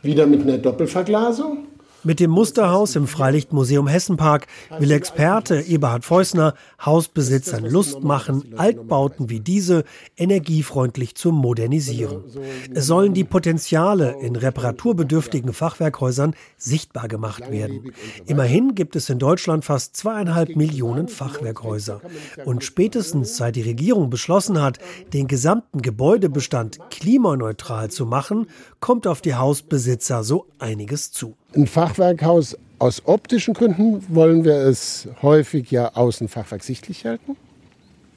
Wieder 0.00 0.26
mit 0.26 0.40
einer 0.40 0.56
Doppelverglasung. 0.56 1.66
Mit 2.02 2.18
dem 2.18 2.30
Musterhaus 2.30 2.96
im 2.96 3.06
Freilichtmuseum 3.06 3.86
Hessenpark 3.86 4.46
will 4.78 4.90
Experte 4.90 5.60
Eberhard 5.60 6.04
Feusner 6.04 6.54
Hausbesitzern 6.82 7.66
Lust 7.66 8.02
machen, 8.02 8.54
Altbauten 8.56 9.28
wie 9.28 9.40
diese 9.40 9.84
energiefreundlich 10.16 11.14
zu 11.14 11.30
modernisieren. 11.30 12.24
Es 12.74 12.86
sollen 12.86 13.12
die 13.12 13.24
Potenziale 13.24 14.16
in 14.22 14.34
reparaturbedürftigen 14.34 15.52
Fachwerkhäusern 15.52 16.34
sichtbar 16.56 17.06
gemacht 17.06 17.50
werden. 17.50 17.92
Immerhin 18.26 18.74
gibt 18.74 18.96
es 18.96 19.10
in 19.10 19.18
Deutschland 19.18 19.66
fast 19.66 19.94
zweieinhalb 19.94 20.56
Millionen 20.56 21.08
Fachwerkhäuser. 21.08 22.00
Und 22.46 22.64
spätestens 22.64 23.36
seit 23.36 23.56
die 23.56 23.62
Regierung 23.62 24.08
beschlossen 24.08 24.60
hat, 24.62 24.78
den 25.12 25.28
gesamten 25.28 25.82
Gebäudebestand 25.82 26.78
klimaneutral 26.88 27.90
zu 27.90 28.06
machen, 28.06 28.46
kommt 28.80 29.06
auf 29.06 29.20
die 29.20 29.34
Hausbesitzer 29.34 30.24
so 30.24 30.46
einiges 30.58 31.12
zu. 31.12 31.36
Ein 31.54 31.66
Fachwerkhaus 31.66 32.56
aus 32.78 33.02
optischen 33.06 33.54
Gründen 33.54 34.04
wollen 34.08 34.44
wir 34.44 34.54
es 34.54 35.08
häufig 35.20 35.70
ja 35.70 35.94
außen 35.94 36.28
fachwerksichtlich 36.28 37.04
halten. 37.04 37.36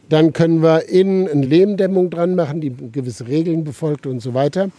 Dann 0.09 0.33
können 0.33 0.61
wir 0.61 0.87
innen 0.87 1.27
eine 1.27 1.45
Lehmdämmung 1.45 2.11
dran 2.11 2.35
machen, 2.35 2.61
die 2.61 2.71
gewisse 2.91 3.27
Regeln 3.27 3.63
befolgt 3.63 4.05
und 4.05 4.19
so 4.19 4.35
weiter, 4.35 4.69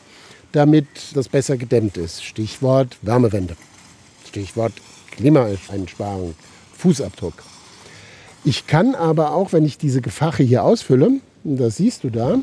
damit 0.52 0.86
das 1.14 1.28
besser 1.28 1.56
gedämmt 1.56 1.96
ist. 1.96 2.22
Stichwort 2.22 2.96
Wärmewende. 3.02 3.56
Stichwort 4.28 4.72
Klimaeinsparung, 5.10 6.34
Fußabdruck. 6.76 7.42
Ich 8.44 8.66
kann 8.66 8.94
aber 8.94 9.32
auch, 9.32 9.52
wenn 9.52 9.64
ich 9.64 9.78
diese 9.78 10.00
Gefache 10.00 10.44
hier 10.44 10.62
ausfülle, 10.62 11.20
das 11.42 11.78
siehst 11.78 12.04
du 12.04 12.10
da, 12.10 12.38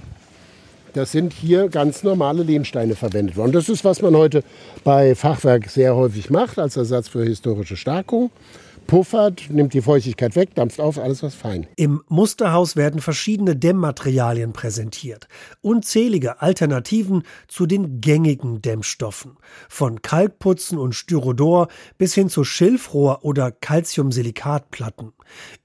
das 0.93 1.11
sind 1.11 1.33
hier 1.33 1.69
ganz 1.69 2.03
normale 2.03 2.43
Lehmsteine 2.43 2.95
verwendet 2.95 3.37
worden. 3.37 3.51
Das 3.51 3.69
ist, 3.69 3.83
was 3.83 4.01
man 4.01 4.15
heute 4.15 4.43
bei 4.83 5.15
Fachwerk 5.15 5.69
sehr 5.69 5.95
häufig 5.95 6.29
macht, 6.29 6.59
als 6.59 6.77
Ersatz 6.77 7.07
für 7.07 7.23
historische 7.23 7.77
Starkung. 7.77 8.31
puffert, 8.87 9.49
nimmt 9.49 9.73
die 9.73 9.81
Feuchtigkeit 9.81 10.35
weg, 10.35 10.55
dampft 10.55 10.81
auf, 10.81 10.97
alles 10.97 11.23
was 11.23 11.33
fein. 11.33 11.67
Im 11.77 12.03
Musterhaus 12.09 12.75
werden 12.75 12.99
verschiedene 12.99 13.55
Dämmmaterialien 13.55 14.51
präsentiert. 14.51 15.27
Unzählige 15.61 16.41
Alternativen 16.41 17.23
zu 17.47 17.67
den 17.67 18.01
gängigen 18.01 18.61
Dämmstoffen. 18.61 19.37
Von 19.69 20.01
Kalkputzen 20.01 20.77
und 20.77 20.93
Styrodor 20.93 21.69
bis 21.97 22.13
hin 22.13 22.27
zu 22.27 22.43
Schilfrohr 22.43 23.23
oder 23.23 23.51
Calciumsilikatplatten. 23.51 25.13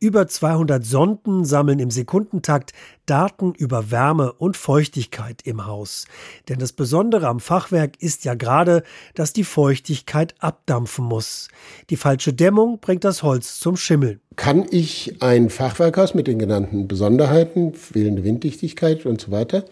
Über 0.00 0.29
200 0.29 0.85
Sonden 0.85 1.44
sammeln 1.44 1.79
im 1.79 1.90
Sekundentakt 1.90 2.72
Daten 3.07 3.55
über 3.55 3.90
Wärme 3.90 4.33
und 4.33 4.57
Feuchtigkeit 4.57 5.42
im 5.44 5.66
Haus. 5.66 6.07
Denn 6.48 6.59
das 6.59 6.72
Besondere 6.72 7.29
am 7.29 7.40
Fachwerk 7.40 8.02
ist 8.02 8.24
ja 8.24 8.35
gerade, 8.35 8.83
dass 9.14 9.33
die 9.33 9.44
Feuchtigkeit 9.44 10.35
abdampfen 10.40 11.05
muss. 11.05 11.48
Die 11.90 11.96
falsche 11.96 12.33
Dämmung 12.33 12.81
bringt 12.81 13.05
das 13.05 13.22
Holz 13.22 13.61
zum 13.61 13.76
Schimmeln. 13.76 14.20
Kann 14.35 14.66
ich 14.70 15.22
ein 15.22 15.48
Fachwerkhaus 15.48 16.14
mit 16.14 16.26
den 16.26 16.38
genannten 16.38 16.88
Besonderheiten, 16.88 17.72
fehlende 17.72 18.24
Winddichtigkeit 18.24 19.07
und 19.07 19.20
so 19.20 19.31
weiter, 19.31 19.64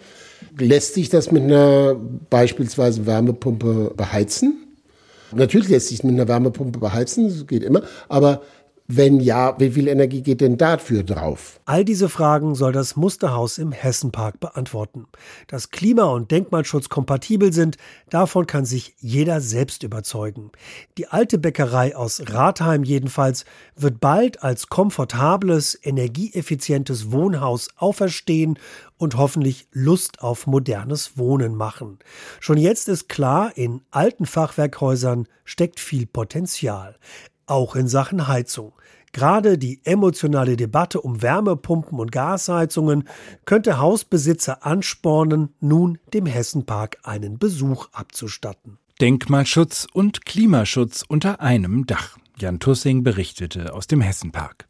lässt 0.58 0.94
sich 0.94 1.08
das 1.08 1.30
mit 1.30 1.42
einer 1.42 1.96
beispielsweise 2.30 3.04
Wärmepumpe 3.04 3.92
beheizen? 3.96 4.60
Natürlich 5.32 5.68
lässt 5.68 5.88
sich 5.88 6.04
mit 6.04 6.14
einer 6.14 6.28
Wärmepumpe 6.28 6.78
beheizen, 6.78 7.28
das 7.28 7.46
geht 7.46 7.64
immer, 7.64 7.82
aber 8.08 8.42
wenn 8.86 9.18
ja, 9.18 9.58
wie 9.58 9.70
viel 9.70 9.88
Energie 9.88 10.20
geht 10.20 10.42
denn 10.42 10.58
dafür 10.58 11.04
drauf? 11.04 11.58
All 11.64 11.86
diese 11.86 12.10
Fragen 12.10 12.54
soll 12.54 12.72
das 12.72 12.96
Musterhaus 12.96 13.56
im 13.56 13.72
Hessenpark 13.72 14.40
beantworten. 14.40 15.06
Dass 15.46 15.70
Klima- 15.70 16.04
und 16.04 16.30
Denkmalschutz 16.30 16.90
kompatibel 16.90 17.50
sind, 17.52 17.78
davon 18.10 18.46
kann 18.46 18.66
sich 18.66 18.94
jeder 18.98 19.40
selbst 19.40 19.84
überzeugen. 19.84 20.52
Die 20.98 21.08
alte 21.08 21.38
Bäckerei 21.38 21.96
aus 21.96 22.22
Rathheim 22.26 22.84
jedenfalls 22.84 23.46
wird 23.74 24.00
bald 24.00 24.42
als 24.42 24.66
komfortables, 24.66 25.78
energieeffizientes 25.82 27.10
Wohnhaus 27.10 27.68
auferstehen 27.76 28.58
und 28.98 29.16
hoffentlich 29.16 29.66
Lust 29.72 30.20
auf 30.22 30.46
modernes 30.46 31.16
Wohnen 31.16 31.54
machen. 31.54 32.00
Schon 32.38 32.58
jetzt 32.58 32.88
ist 32.90 33.08
klar, 33.08 33.56
in 33.56 33.80
alten 33.90 34.26
Fachwerkhäusern 34.26 35.26
steckt 35.44 35.80
viel 35.80 36.06
Potenzial 36.06 36.96
auch 37.46 37.76
in 37.76 37.88
Sachen 37.88 38.28
Heizung. 38.28 38.72
Gerade 39.12 39.58
die 39.58 39.80
emotionale 39.84 40.56
Debatte 40.56 41.00
um 41.00 41.22
Wärmepumpen 41.22 42.00
und 42.00 42.10
Gasheizungen 42.10 43.04
könnte 43.44 43.78
Hausbesitzer 43.78 44.66
anspornen, 44.66 45.50
nun 45.60 45.98
dem 46.12 46.26
Hessenpark 46.26 46.98
einen 47.04 47.38
Besuch 47.38 47.88
abzustatten. 47.92 48.78
Denkmalschutz 49.00 49.86
und 49.92 50.24
Klimaschutz 50.24 51.04
unter 51.06 51.40
einem 51.40 51.86
Dach. 51.86 52.16
Jan 52.38 52.58
Tussing 52.58 53.04
berichtete 53.04 53.72
aus 53.72 53.86
dem 53.86 54.00
Hessenpark. 54.00 54.66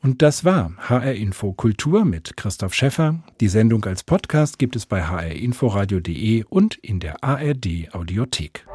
Und 0.00 0.22
das 0.22 0.44
war 0.44 0.72
HR 0.78 1.14
Info 1.14 1.52
Kultur 1.52 2.04
mit 2.04 2.36
Christoph 2.36 2.74
Schäffer. 2.74 3.22
Die 3.40 3.48
Sendung 3.48 3.84
als 3.84 4.04
Podcast 4.04 4.58
gibt 4.58 4.76
es 4.76 4.86
bei 4.86 5.02
hrinforadio.de 5.02 6.44
und 6.48 6.76
in 6.76 7.00
der 7.00 7.22
ARD 7.22 7.92
Audiothek. 7.92 8.66